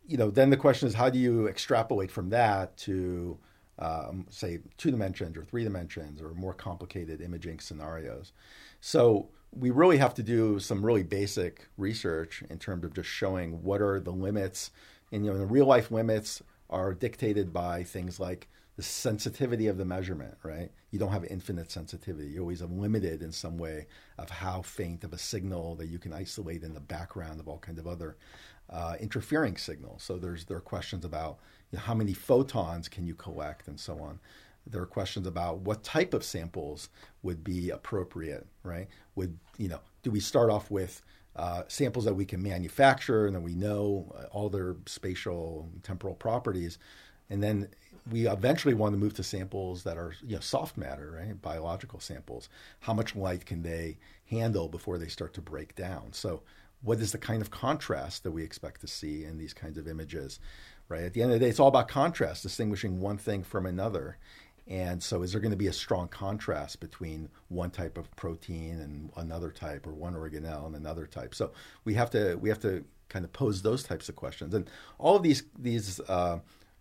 you 0.07 0.17
know, 0.17 0.31
then 0.31 0.49
the 0.49 0.57
question 0.57 0.87
is 0.87 0.95
how 0.95 1.11
do 1.11 1.19
you 1.19 1.47
extrapolate 1.47 2.11
from 2.11 2.29
that 2.31 2.75
to, 2.77 3.37
um, 3.79 4.25
say, 4.31 4.59
two 4.77 4.91
dimensions 4.91 5.37
or 5.37 5.43
three 5.45 5.63
dimensions 5.63 6.21
or 6.23 6.33
more 6.33 6.55
complicated 6.55 7.21
imaging 7.21 7.59
scenarios? 7.59 8.33
So, 8.81 9.29
we 9.57 9.69
really 9.69 9.97
have 9.97 10.13
to 10.15 10.23
do 10.23 10.59
some 10.59 10.85
really 10.85 11.03
basic 11.03 11.67
research 11.77 12.43
in 12.49 12.59
terms 12.59 12.83
of 12.83 12.93
just 12.93 13.09
showing 13.09 13.63
what 13.63 13.81
are 13.81 13.99
the 13.99 14.11
limits. 14.11 14.71
And 15.11 15.25
you 15.25 15.31
know, 15.31 15.37
the 15.37 15.45
real 15.45 15.65
life 15.65 15.91
limits 15.91 16.41
are 16.69 16.93
dictated 16.93 17.53
by 17.53 17.83
things 17.83 18.19
like 18.19 18.47
the 18.75 18.83
sensitivity 18.83 19.67
of 19.67 19.77
the 19.77 19.85
measurement, 19.85 20.35
right? 20.43 20.69
You 20.91 20.99
don't 20.99 21.11
have 21.11 21.23
infinite 21.25 21.71
sensitivity. 21.71 22.29
You're 22.29 22.41
always 22.41 22.61
limited 22.61 23.21
in 23.21 23.31
some 23.31 23.57
way 23.57 23.87
of 24.17 24.29
how 24.29 24.61
faint 24.63 25.05
of 25.05 25.13
a 25.13 25.17
signal 25.17 25.75
that 25.75 25.87
you 25.87 25.97
can 25.97 26.11
isolate 26.11 26.63
in 26.63 26.73
the 26.73 26.81
background 26.81 27.39
of 27.39 27.47
all 27.47 27.59
kinds 27.59 27.79
of 27.79 27.87
other 27.87 28.17
uh, 28.69 28.95
interfering 28.99 29.55
signals. 29.55 30.03
So 30.03 30.17
there's 30.17 30.45
there 30.45 30.57
are 30.57 30.61
questions 30.61 31.05
about 31.05 31.37
you 31.71 31.77
know, 31.77 31.83
how 31.83 31.93
many 31.93 32.13
photons 32.13 32.89
can 32.89 33.05
you 33.05 33.15
collect 33.15 33.67
and 33.67 33.79
so 33.79 33.99
on. 33.99 34.19
There 34.67 34.81
are 34.81 34.87
questions 34.87 35.27
about 35.27 35.59
what 35.59 35.83
type 35.83 36.13
of 36.13 36.23
samples 36.23 36.89
would 37.23 37.43
be 37.43 37.69
appropriate, 37.69 38.47
right? 38.63 38.87
Would 39.15 39.37
you 39.57 39.67
know? 39.67 39.79
Do 40.03 40.11
we 40.11 40.19
start 40.19 40.49
off 40.49 40.69
with 40.69 41.01
uh, 41.35 41.63
samples 41.67 42.05
that 42.05 42.13
we 42.13 42.25
can 42.25 42.41
manufacture 42.41 43.25
and 43.25 43.35
then 43.35 43.43
we 43.43 43.55
know 43.55 44.13
uh, 44.17 44.25
all 44.31 44.49
their 44.49 44.75
spatial 44.85 45.69
and 45.73 45.83
temporal 45.83 46.15
properties, 46.15 46.77
and 47.29 47.43
then 47.43 47.69
we 48.11 48.27
eventually 48.27 48.73
want 48.73 48.93
to 48.93 48.97
move 48.97 49.13
to 49.15 49.23
samples 49.23 49.83
that 49.83 49.97
are 49.97 50.13
you 50.25 50.35
know 50.35 50.41
soft 50.41 50.77
matter, 50.77 51.17
right? 51.17 51.41
Biological 51.41 51.99
samples. 51.99 52.49
How 52.81 52.93
much 52.93 53.15
light 53.15 53.45
can 53.45 53.63
they 53.63 53.97
handle 54.29 54.67
before 54.67 54.97
they 54.97 55.07
start 55.07 55.33
to 55.35 55.41
break 55.41 55.75
down? 55.75 56.13
So, 56.13 56.43
what 56.81 56.99
is 56.99 57.11
the 57.11 57.17
kind 57.17 57.41
of 57.41 57.49
contrast 57.49 58.23
that 58.23 58.31
we 58.31 58.43
expect 58.43 58.81
to 58.81 58.87
see 58.87 59.23
in 59.23 59.37
these 59.37 59.53
kinds 59.53 59.77
of 59.77 59.87
images? 59.87 60.39
Right. 60.87 61.03
At 61.03 61.13
the 61.13 61.23
end 61.23 61.31
of 61.31 61.39
the 61.39 61.45
day, 61.45 61.49
it's 61.49 61.59
all 61.59 61.69
about 61.69 61.87
contrast, 61.87 62.43
distinguishing 62.43 62.99
one 62.99 63.17
thing 63.17 63.41
from 63.41 63.65
another. 63.65 64.17
And 64.67 65.01
so, 65.01 65.21
is 65.21 65.31
there 65.31 65.41
going 65.41 65.51
to 65.51 65.57
be 65.57 65.67
a 65.67 65.73
strong 65.73 66.07
contrast 66.07 66.79
between 66.79 67.29
one 67.49 67.69
type 67.69 67.97
of 67.97 68.13
protein 68.15 68.79
and 68.79 69.11
another 69.15 69.51
type, 69.51 69.85
or 69.85 69.93
one 69.93 70.15
organelle 70.15 70.65
and 70.65 70.75
another 70.75 71.05
type? 71.05 71.35
So 71.35 71.51
we 71.83 71.93
have 71.93 72.09
to 72.11 72.35
we 72.35 72.49
have 72.49 72.59
to 72.61 72.83
kind 73.07 73.23
of 73.23 73.31
pose 73.31 73.61
those 73.61 73.83
types 73.83 74.09
of 74.09 74.15
questions, 74.15 74.53
and 74.53 74.67
all 74.97 75.15
of 75.15 75.23
these 75.23 75.43
these 75.57 75.99
uh, 76.01 76.39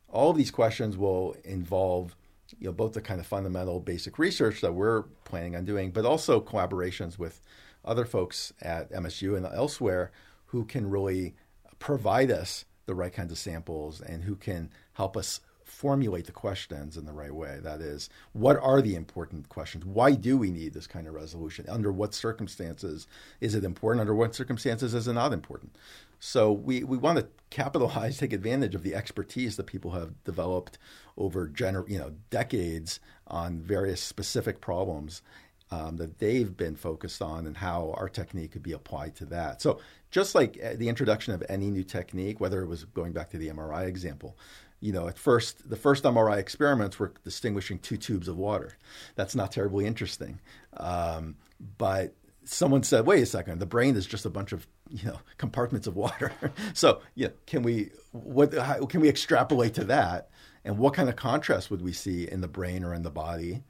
all 0.09 0.31
of 0.31 0.37
these 0.39 0.51
questions 0.51 0.97
will 0.97 1.37
involve 1.45 2.17
you 2.59 2.67
know 2.67 2.73
both 2.73 2.95
the 2.95 3.03
kind 3.03 3.21
of 3.21 3.27
fundamental 3.27 3.81
basic 3.81 4.19
research 4.19 4.63
that 4.63 4.73
we're 4.73 5.03
planning 5.25 5.55
on 5.55 5.67
doing, 5.67 5.91
but 5.91 6.07
also 6.07 6.41
collaborations 6.41 7.19
with 7.19 7.43
other 7.85 8.07
folks 8.07 8.53
at 8.63 8.91
MSU 8.93 9.37
and 9.37 9.45
elsewhere 9.45 10.11
who 10.47 10.65
can 10.65 10.89
really 10.89 11.35
provide 11.79 12.31
us 12.31 12.65
the 12.87 12.95
right 12.95 13.13
kinds 13.13 13.33
of 13.33 13.39
samples 13.39 14.01
and 14.01 14.25
who 14.25 14.37
can 14.37 14.71
help 14.95 15.17
us 15.17 15.41
formulate 15.75 16.27
the 16.27 16.33
questions 16.33 16.97
in 16.97 17.05
the 17.05 17.13
right 17.13 17.35
way. 17.35 17.59
That 17.61 17.81
is, 17.81 18.09
what 18.33 18.57
are 18.63 18.81
the 18.81 18.95
important 18.95 19.49
questions? 19.49 19.85
Why 19.85 20.13
do 20.13 20.37
we 20.39 20.51
need 20.51 20.73
this 20.73 20.87
kind 20.87 21.07
of 21.07 21.15
resolution? 21.15 21.67
Under 21.69 21.93
what 21.93 22.15
circumstances 22.15 23.07
is 23.41 23.55
it 23.55 23.65
important? 23.65 24.01
Under 24.01 24.15
what 24.15 24.35
circumstances 24.35 24.95
is 24.95 25.09
it 25.09 25.13
not 25.13 25.33
important? 25.33 25.77
So 26.21 26.53
we, 26.53 26.85
we 26.85 26.97
want 26.97 27.19
to 27.19 27.27
capitalize, 27.51 28.17
take 28.19 28.33
advantage 28.33 28.75
of 28.75 28.83
the 28.83 28.95
expertise 28.95 29.57
that 29.57 29.67
people 29.67 29.91
have 29.91 30.23
developed 30.25 30.79
over 31.17 31.49
gener- 31.49 31.89
you 31.89 31.99
know 31.99 32.13
decades 32.31 33.01
on 33.27 33.61
various 33.61 34.01
specific 34.01 34.61
problems 34.61 35.23
um, 35.71 35.97
that 35.97 36.19
they've 36.19 36.57
been 36.57 36.77
focused 36.77 37.23
on 37.23 37.47
and 37.47 37.57
how 37.57 37.95
our 37.97 38.09
technique 38.09 38.53
could 38.53 38.63
be 38.63 38.73
applied 38.73 39.15
to 39.17 39.25
that. 39.27 39.61
So 39.61 39.81
just 40.11 40.35
like 40.35 40.59
uh, 40.63 40.75
the 40.77 40.89
introduction 40.89 41.35
of 41.35 41.43
any 41.49 41.71
new 41.71 41.85
technique, 41.85 42.41
whether 42.41 42.63
it 42.63 42.67
was 42.69 42.85
going 42.85 43.13
back 43.13 43.31
to 43.31 43.39
the 43.39 43.49
MRI 43.49 43.87
example, 43.87 44.37
you 44.85 44.93
know, 44.93 45.09
at 45.09 45.17
first, 45.17 45.71
the 45.71 45.77
first 45.77 46.05
MRI 46.05 46.37
experiments 46.37 46.99
were 46.99 47.15
distinguishing 47.25 47.79
two 47.79 47.97
tubes 47.97 48.29
of 48.29 48.37
water. 48.37 48.77
That's 49.15 49.35
not 49.35 49.51
terribly 49.51 49.87
interesting. 49.87 50.41
Um, 50.77 51.37
but 51.79 52.15
someone 52.45 52.83
said, 52.83 53.07
wait 53.07 53.23
a 53.23 53.27
second, 53.27 53.61
the 53.61 53.67
brain 53.67 53.97
is 53.97 54.05
just 54.05 54.27
a 54.27 54.31
bunch 54.31 54.53
of, 54.53 54.67
you 54.91 55.07
know, 55.07 55.21
compartments 55.39 55.87
of 55.87 55.97
water. 55.97 56.33
so, 56.75 57.01
yeah, 57.15 57.29
can 57.47 57.63
we, 57.63 57.93
what, 58.13 58.53
how, 58.53 58.85
can 58.85 59.01
we 59.01 59.09
extrapolate 59.09 59.73
to 59.73 59.85
that? 59.85 60.29
And 60.67 60.77
what 60.77 60.93
kind 60.93 61.09
of 61.09 61.17
contrast 61.17 61.71
would 61.71 61.81
we 61.81 61.95
see 61.95 62.29
in 62.31 62.43
the 62.43 62.49
brain 62.49 62.85
or 62.85 62.93
in 62.93 63.05
the 63.05 63.11
body? 63.11 63.63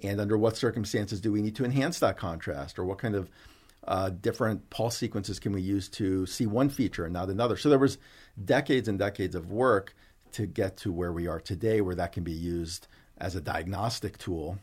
And 0.00 0.20
under 0.20 0.38
what 0.38 0.56
circumstances 0.56 1.20
do 1.20 1.32
we 1.32 1.42
need 1.42 1.56
to 1.56 1.64
enhance 1.64 1.98
that 1.98 2.16
contrast? 2.16 2.78
Or 2.78 2.84
what 2.84 2.98
kind 2.98 3.16
of 3.16 3.28
uh, 3.88 4.10
different 4.10 4.70
pulse 4.70 4.96
sequences 4.96 5.40
can 5.40 5.50
we 5.50 5.60
use 5.60 5.88
to 5.88 6.24
see 6.24 6.46
one 6.46 6.68
feature 6.68 7.04
and 7.04 7.12
not 7.12 7.30
another? 7.30 7.56
So 7.56 7.68
there 7.68 7.80
was 7.80 7.98
decades 8.44 8.86
and 8.86 8.96
decades 8.96 9.34
of 9.34 9.50
work 9.50 9.96
to 10.32 10.46
get 10.46 10.76
to 10.78 10.92
where 10.92 11.12
we 11.12 11.26
are 11.26 11.40
today, 11.40 11.80
where 11.80 11.94
that 11.94 12.12
can 12.12 12.24
be 12.24 12.32
used 12.32 12.88
as 13.18 13.36
a 13.36 13.40
diagnostic 13.40 14.18
tool. 14.18 14.58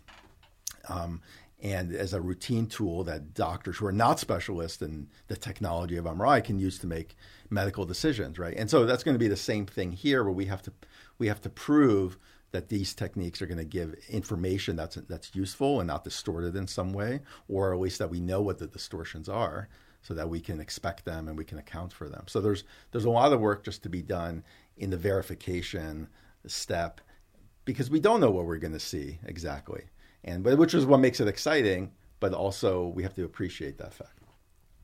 Um, 0.87 1.21
and 1.61 1.93
as 1.93 2.13
a 2.13 2.21
routine 2.21 2.67
tool 2.67 3.03
that 3.03 3.33
doctors 3.33 3.77
who 3.77 3.85
are 3.85 3.91
not 3.91 4.19
specialists 4.19 4.81
in 4.81 5.07
the 5.27 5.35
technology 5.35 5.97
of 5.97 6.05
MRI 6.05 6.43
can 6.43 6.57
use 6.57 6.79
to 6.79 6.87
make 6.87 7.17
medical 7.49 7.85
decisions, 7.85 8.39
right? 8.39 8.55
And 8.55 8.69
so 8.69 8.85
that's 8.85 9.03
going 9.03 9.15
to 9.15 9.19
be 9.19 9.27
the 9.27 9.35
same 9.35 9.65
thing 9.65 9.91
here, 9.91 10.23
where 10.23 10.31
we 10.31 10.45
have 10.45 10.61
to 10.63 10.73
we 11.17 11.27
have 11.27 11.41
to 11.41 11.49
prove 11.49 12.17
that 12.51 12.69
these 12.69 12.93
techniques 12.93 13.41
are 13.41 13.45
going 13.45 13.57
to 13.57 13.65
give 13.65 13.93
information 14.09 14.75
that's 14.75 14.95
that's 14.95 15.35
useful 15.35 15.79
and 15.79 15.87
not 15.87 16.03
distorted 16.03 16.55
in 16.55 16.67
some 16.67 16.93
way, 16.93 17.21
or 17.47 17.73
at 17.73 17.79
least 17.79 17.99
that 17.99 18.09
we 18.09 18.19
know 18.19 18.41
what 18.41 18.57
the 18.57 18.67
distortions 18.67 19.27
are, 19.27 19.67
so 20.01 20.13
that 20.13 20.29
we 20.29 20.39
can 20.39 20.59
expect 20.59 21.05
them 21.05 21.27
and 21.27 21.37
we 21.37 21.45
can 21.45 21.57
account 21.57 21.91
for 21.91 22.07
them. 22.07 22.23
So 22.27 22.39
there's 22.39 22.63
there's 22.91 23.05
a 23.05 23.09
lot 23.09 23.33
of 23.33 23.41
work 23.41 23.63
just 23.63 23.83
to 23.83 23.89
be 23.89 24.01
done 24.01 24.43
in 24.79 24.89
the 24.89 24.97
verification 24.97 26.07
step 26.47 27.01
because 27.65 27.89
we 27.89 27.99
don't 27.99 28.19
know 28.19 28.31
what 28.31 28.45
we're 28.45 28.57
going 28.57 28.73
to 28.73 28.79
see 28.79 29.19
exactly 29.25 29.83
and 30.23 30.43
but 30.43 30.57
which 30.57 30.73
is 30.73 30.85
what 30.85 30.99
makes 30.99 31.19
it 31.19 31.27
exciting. 31.27 31.91
But 32.19 32.33
also, 32.33 32.87
we 32.87 33.03
have 33.03 33.13
to 33.15 33.23
appreciate 33.23 33.77
that 33.77 33.93
fact. 33.93 34.23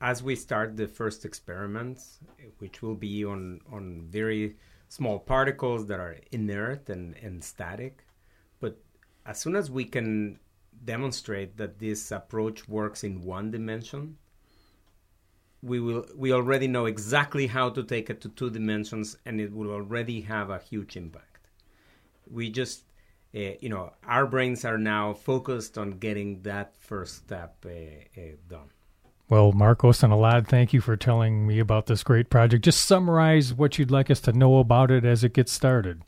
As 0.00 0.22
we 0.22 0.36
start 0.36 0.76
the 0.76 0.88
first 0.88 1.24
experiments, 1.24 2.18
which 2.58 2.82
will 2.82 2.94
be 2.94 3.24
on 3.24 3.60
on 3.70 4.06
very 4.08 4.56
small 4.88 5.18
particles 5.18 5.86
that 5.86 6.00
are 6.00 6.16
inert 6.32 6.88
and, 6.88 7.16
and 7.16 7.42
static, 7.42 8.04
but 8.60 8.78
as 9.26 9.38
soon 9.40 9.56
as 9.56 9.70
we 9.70 9.84
can 9.84 10.38
demonstrate 10.84 11.56
that 11.56 11.78
this 11.78 12.12
approach 12.12 12.68
works 12.68 13.04
in 13.04 13.20
one 13.20 13.50
dimension, 13.50 14.16
we 15.66 15.78
will 15.80 16.04
we 16.14 16.32
already 16.32 16.68
know 16.68 16.86
exactly 16.86 17.46
how 17.46 17.68
to 17.68 17.82
take 17.82 18.08
it 18.08 18.20
to 18.20 18.28
two 18.30 18.50
dimensions 18.50 19.16
and 19.26 19.40
it 19.40 19.52
will 19.52 19.70
already 19.70 20.20
have 20.20 20.50
a 20.50 20.58
huge 20.58 20.96
impact 20.96 21.48
we 22.30 22.50
just 22.50 22.86
uh, 23.36 23.52
you 23.60 23.68
know, 23.68 23.92
our 24.06 24.26
brains 24.26 24.64
are 24.64 24.78
now 24.78 25.12
focused 25.12 25.76
on 25.76 25.98
getting 25.98 26.40
that 26.42 26.74
first 26.78 27.16
step 27.16 27.66
uh, 27.66 27.70
uh, 27.70 28.22
done. 28.48 28.70
Well, 29.28 29.52
Marcos 29.52 30.02
and 30.02 30.12
Elad, 30.12 30.46
thank 30.46 30.72
you 30.72 30.80
for 30.80 30.96
telling 30.96 31.46
me 31.46 31.58
about 31.58 31.86
this 31.86 32.02
great 32.02 32.30
project. 32.30 32.64
Just 32.64 32.86
summarize 32.86 33.52
what 33.52 33.78
you'd 33.78 33.90
like 33.90 34.10
us 34.10 34.20
to 34.20 34.32
know 34.32 34.58
about 34.58 34.90
it 34.90 35.04
as 35.04 35.22
it 35.22 35.34
gets 35.34 35.52
started. 35.52 36.02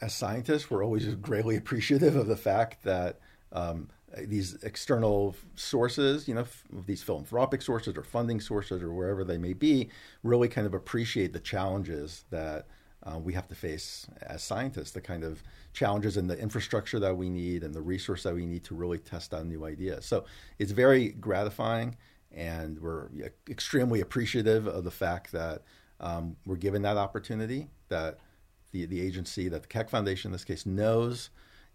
As 0.00 0.14
scientists, 0.14 0.70
we're 0.70 0.84
always 0.84 1.12
greatly 1.16 1.56
appreciative 1.56 2.14
of 2.16 2.28
the 2.28 2.36
fact 2.36 2.84
that 2.84 3.18
um, 3.52 3.88
these 4.16 4.54
external 4.62 5.36
sources, 5.54 6.26
you 6.28 6.34
know, 6.34 6.42
f- 6.42 6.64
these 6.86 7.02
philanthropic 7.02 7.62
sources 7.62 7.96
or 7.96 8.02
funding 8.02 8.40
sources 8.40 8.82
or 8.82 8.92
wherever 8.92 9.24
they 9.24 9.38
may 9.38 9.52
be, 9.52 9.90
really 10.22 10.48
kind 10.48 10.66
of 10.66 10.74
appreciate 10.74 11.32
the 11.32 11.40
challenges 11.40 12.24
that 12.30 12.66
uh, 13.04 13.18
we 13.18 13.32
have 13.32 13.46
to 13.48 13.54
face 13.54 14.06
as 14.22 14.42
scientists, 14.42 14.90
the 14.90 15.00
kind 15.00 15.22
of 15.22 15.42
challenges 15.72 16.16
and 16.16 16.28
the 16.28 16.38
infrastructure 16.38 16.98
that 16.98 17.16
we 17.16 17.28
need 17.28 17.62
and 17.62 17.74
the 17.74 17.80
resource 17.80 18.22
that 18.22 18.34
we 18.34 18.46
need 18.46 18.64
to 18.64 18.74
really 18.74 18.98
test 18.98 19.32
out 19.32 19.46
new 19.46 19.64
ideas. 19.64 20.04
So 20.04 20.24
it's 20.58 20.72
very 20.72 21.10
gratifying, 21.10 21.96
and 22.32 22.78
we're 22.80 23.08
extremely 23.48 24.00
appreciative 24.00 24.66
of 24.66 24.84
the 24.84 24.90
fact 24.90 25.32
that 25.32 25.62
um, 26.00 26.36
we're 26.44 26.56
given 26.56 26.82
that 26.82 26.96
opportunity, 26.96 27.68
that 27.88 28.18
the, 28.72 28.86
the 28.86 29.00
agency, 29.00 29.48
that 29.48 29.62
the 29.62 29.68
Keck 29.68 29.88
Foundation 29.88 30.28
in 30.28 30.32
this 30.32 30.44
case, 30.44 30.66
knows 30.66 31.30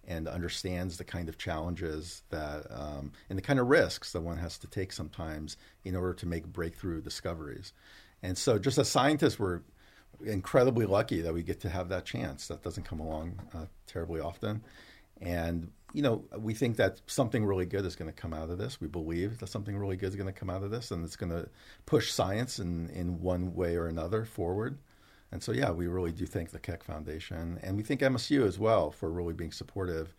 and 0.08 0.28
understands 0.28 0.98
the 0.98 1.04
kind 1.04 1.30
of 1.30 1.38
challenges 1.38 2.24
that 2.30 2.66
um, 2.70 3.12
and 3.30 3.38
the 3.38 3.42
kind 3.42 3.60
of 3.60 3.68
risks 3.68 4.12
that 4.12 4.22
one 4.22 4.38
has 4.38 4.58
to 4.58 4.68
take 4.68 4.92
sometimes 4.92 5.58
in 5.84 5.96
order 5.96 6.14
to 6.14 6.26
make 6.26 6.46
breakthrough 6.48 7.02
discoveries. 7.02 7.74
And 8.22 8.38
so, 8.38 8.58
just 8.58 8.78
as 8.78 8.90
scientists, 8.90 9.40
we're 9.40 9.62
incredibly 10.24 10.86
lucky 10.86 11.22
that 11.22 11.34
we 11.34 11.44
get 11.44 11.60
to 11.62 11.70
have 11.70 11.90
that 11.90 12.06
chance. 12.06 12.48
That 12.48 12.64
doesn't 12.64 12.84
come 12.84 13.00
along 13.00 13.40
uh, 13.54 13.66
terribly 13.88 14.22
often. 14.22 14.64
And, 15.22 15.72
you 15.94 16.02
know, 16.02 16.26
we 16.38 16.54
think 16.54 16.78
that 16.78 17.02
something 17.08 17.46
really 17.46 17.66
good 17.66 17.86
is 17.86 17.96
going 17.96 18.12
to 18.12 18.16
come 18.16 18.34
out 18.34 18.50
of 18.50 18.58
this. 18.58 18.82
We 18.82 18.88
believe 18.88 19.40
that 19.40 19.48
something 19.48 19.78
really 19.78 19.96
good 19.96 20.10
is 20.10 20.16
going 20.16 20.28
to 20.28 20.38
come 20.38 20.50
out 20.50 20.64
of 20.64 20.72
this, 20.72 20.92
and 20.92 21.06
it's 21.06 21.16
going 21.16 21.32
to 21.32 21.48
push 21.86 22.12
science 22.12 22.60
in, 22.60 22.90
in 22.90 23.22
one 23.22 23.54
way 23.54 23.76
or 23.76 23.88
another 23.88 24.26
forward. 24.26 24.78
And 25.34 25.42
so, 25.42 25.52
yeah, 25.52 25.72
we 25.72 25.88
really 25.88 26.12
do 26.12 26.28
thank 26.28 26.52
the 26.52 26.60
Keck 26.60 26.84
Foundation. 26.84 27.60
And 27.64 27.76
we 27.76 27.82
thank 27.82 28.02
MSU 28.02 28.46
as 28.46 28.60
well 28.60 28.92
for 28.92 29.10
really 29.10 29.34
being 29.34 29.52
supportive 29.52 30.14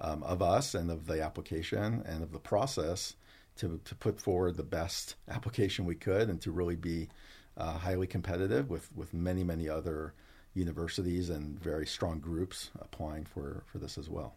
um, 0.00 0.24
of 0.24 0.42
us 0.42 0.74
and 0.74 0.90
of 0.90 1.06
the 1.06 1.22
application 1.22 2.02
and 2.04 2.24
of 2.24 2.32
the 2.32 2.40
process 2.40 3.14
to, 3.58 3.80
to 3.84 3.94
put 3.94 4.20
forward 4.20 4.56
the 4.56 4.64
best 4.64 5.14
application 5.28 5.84
we 5.84 5.94
could 5.94 6.28
and 6.28 6.40
to 6.40 6.50
really 6.50 6.74
be 6.74 7.08
uh, 7.56 7.74
highly 7.74 8.08
competitive 8.08 8.68
with, 8.68 8.90
with 8.96 9.14
many, 9.14 9.44
many 9.44 9.68
other 9.68 10.12
universities 10.54 11.30
and 11.30 11.56
very 11.62 11.86
strong 11.86 12.18
groups 12.18 12.70
applying 12.80 13.24
for, 13.24 13.62
for 13.64 13.78
this 13.78 13.96
as 13.96 14.10
well. 14.10 14.34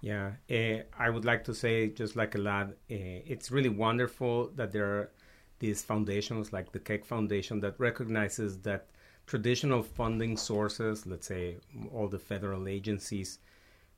Yeah, 0.00 0.32
uh, 0.50 0.84
I 0.98 1.10
would 1.10 1.26
like 1.26 1.44
to 1.44 1.54
say, 1.54 1.88
just 1.88 2.16
like 2.16 2.32
Elad, 2.32 2.70
uh, 2.70 2.74
it's 2.88 3.50
really 3.50 3.68
wonderful 3.68 4.52
that 4.54 4.72
there 4.72 4.86
are 4.86 5.10
these 5.58 5.82
foundations 5.82 6.52
like 6.52 6.72
the 6.72 6.78
Keck 6.78 7.04
Foundation 7.04 7.60
that 7.60 7.78
recognizes 7.78 8.58
that 8.58 8.88
traditional 9.26 9.82
funding 9.82 10.36
sources, 10.36 11.06
let's 11.06 11.26
say 11.26 11.56
all 11.92 12.08
the 12.08 12.18
federal 12.18 12.68
agencies, 12.68 13.38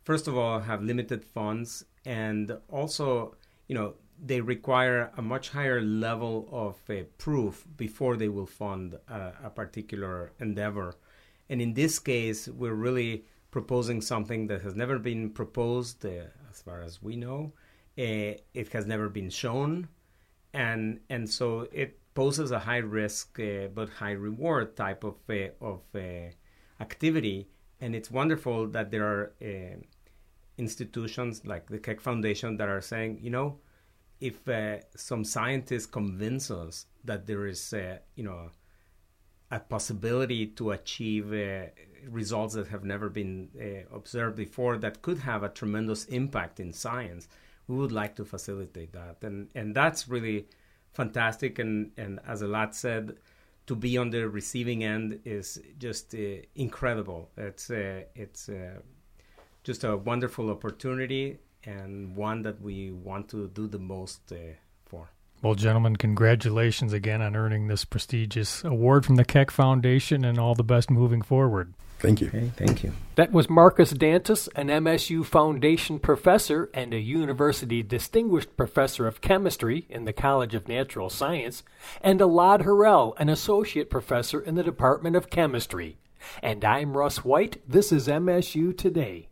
first 0.05 0.27
of 0.27 0.37
all, 0.37 0.61
have 0.61 0.83
limited 0.83 1.25
funds 1.25 1.85
and 2.05 2.57
also, 2.69 3.35
you 3.67 3.75
know, 3.75 3.95
they 4.21 4.41
require 4.41 5.13
a 5.17 5.23
much 5.23 5.51
higher 5.51 5.81
level 5.81 6.49
of 6.51 6.77
uh, 6.91 7.05
proof 7.19 7.67
before 7.77 8.17
they 8.17 8.29
will 8.29 8.47
fund 8.47 8.99
a, 9.09 9.33
a, 9.45 9.51
particular 9.51 10.33
endeavor. 10.41 10.97
And 11.49 11.63
in 11.63 11.75
this 11.75 11.99
case, 11.99 12.49
we're 12.49 12.75
really 12.75 13.25
proposing 13.51 14.01
something 14.01 14.49
that 14.49 14.63
has 14.63 14.75
never 14.75 14.99
been 14.99 15.31
proposed, 15.31 16.05
uh, 16.05 16.25
as 16.51 16.63
far 16.63 16.83
as 16.83 17.01
we 17.01 17.15
know. 17.15 17.53
Uh, 17.97 18.35
it 18.55 18.73
has 18.73 18.87
never 18.87 19.09
been 19.09 19.31
shown, 19.31 19.89
and 20.53 21.01
and 21.09 21.29
so 21.29 21.69
it 21.73 21.99
poses 22.15 22.51
a 22.51 22.59
high 22.59 22.79
risk 22.79 23.39
uh, 23.39 23.69
but 23.75 23.89
high 23.89 24.13
reward 24.13 24.77
type 24.77 25.05
of 25.05 25.17
uh, 25.31 25.49
of 25.61 25.83
uh, 25.95 26.31
activity. 26.81 27.49
And 27.81 27.95
it's 27.95 28.11
wonderful 28.11 28.67
that 28.69 28.91
there 28.91 29.05
are 29.05 29.33
institutions 30.57 31.43
like 31.45 31.69
the 31.69 31.79
Keck 31.79 32.01
Foundation 32.01 32.57
that 32.57 32.69
are 32.69 32.81
saying, 32.81 33.21
you 33.23 33.31
know 33.31 33.59
if 34.21 34.49
uh, 34.49 34.79
some 34.97 35.25
scientists 35.25 35.87
convince 35.87 36.51
us 36.51 36.87
that 37.05 37.27
there 37.27 37.47
is, 37.47 37.73
uh, 37.73 37.99
you 38.17 38.25
know, 38.25 38.51
a 39.51 39.61
possibility 39.61 40.47
to 40.47 40.73
achieve 40.73 41.33
uh, 41.33 41.67
results 42.09 42.55
that 42.55 42.69
have 42.69 42.85
never 42.85 43.09
been 43.09 43.49
uh, 43.59 43.95
observed 43.95 44.37
before 44.37 44.77
that 44.79 45.01
could 45.03 45.19
have 45.19 45.43
a 45.43 45.49
tremendous 45.49 46.05
impact 46.07 46.61
in 46.61 46.73
science, 46.73 47.29
we 47.69 47.77
would 47.77 47.93
like 47.93 48.17
to 48.17 48.25
facilitate 48.25 48.93
that, 48.93 49.19
and 49.23 49.49
and 49.55 49.75
that's 49.75 50.09
really 50.09 50.47
fantastic. 50.93 51.59
And 51.59 51.93
and 51.97 52.21
as 52.27 52.43
Elad 52.43 52.75
said, 52.75 53.17
to 53.67 53.77
be 53.77 53.97
on 53.99 54.11
the 54.11 54.29
receiving 54.29 54.83
end 54.83 55.21
is 55.25 55.61
just 55.79 56.15
uh, 56.15 56.43
incredible. 56.55 57.31
It's 57.37 57.71
uh, 57.71 58.03
it's 58.15 58.51
just 59.63 59.85
a 59.85 59.97
wonderful 59.97 60.51
opportunity 60.51 61.39
and 61.65 62.17
one 62.17 62.43
that 62.43 62.61
we 62.61 62.91
want 62.91 63.29
to 63.29 63.49
do 63.49 63.67
the 63.67 63.79
most 63.79 64.33
uh, 64.33 64.55
for. 64.87 65.11
Well, 65.43 65.55
gentlemen, 65.55 65.97
congratulations 65.97 66.93
again 66.93 67.23
on 67.23 67.37
earning 67.37 67.69
this 67.69 67.85
prestigious 67.85 68.65
award 68.65 69.05
from 69.07 69.17
the 69.17 69.25
Keck 69.25 69.51
Foundation 69.51 70.25
and 70.25 70.39
all 70.39 70.55
the 70.55 70.65
best 70.65 70.91
moving 70.91 71.23
forward. 71.23 71.75
Thank 71.99 72.21
you. 72.21 72.29
Okay, 72.29 72.53
thank 72.57 72.85
you. 72.85 72.93
That 73.17 73.33
was 73.33 73.51
Marcos 73.51 73.93
Dantus, 73.93 74.49
an 74.55 74.69
MSU 74.69 75.25
Foundation 75.25 75.99
professor 75.99 76.71
and 76.73 76.95
a 76.95 77.01
university 77.01 77.83
distinguished 77.83 78.57
professor 78.57 79.09
of 79.09 79.21
chemistry 79.21 79.87
in 79.89 80.05
the 80.05 80.13
College 80.13 80.55
of 80.55 80.69
Natural 80.69 81.11
Science, 81.11 81.65
and 82.01 82.21
Elad 82.21 82.63
Harel, 82.63 83.15
an 83.19 83.29
associate 83.29 83.91
professor 83.91 84.41
in 84.41 84.55
the 84.55 84.63
Department 84.63 85.17
of 85.17 85.31
Chemistry. 85.31 85.99
And 86.41 86.65
I'm 86.65 86.97
Russ 86.97 87.25
White. 87.25 87.61
This 87.67 87.91
is 87.91 88.07
MSU 88.07 88.77
Today. 88.77 89.27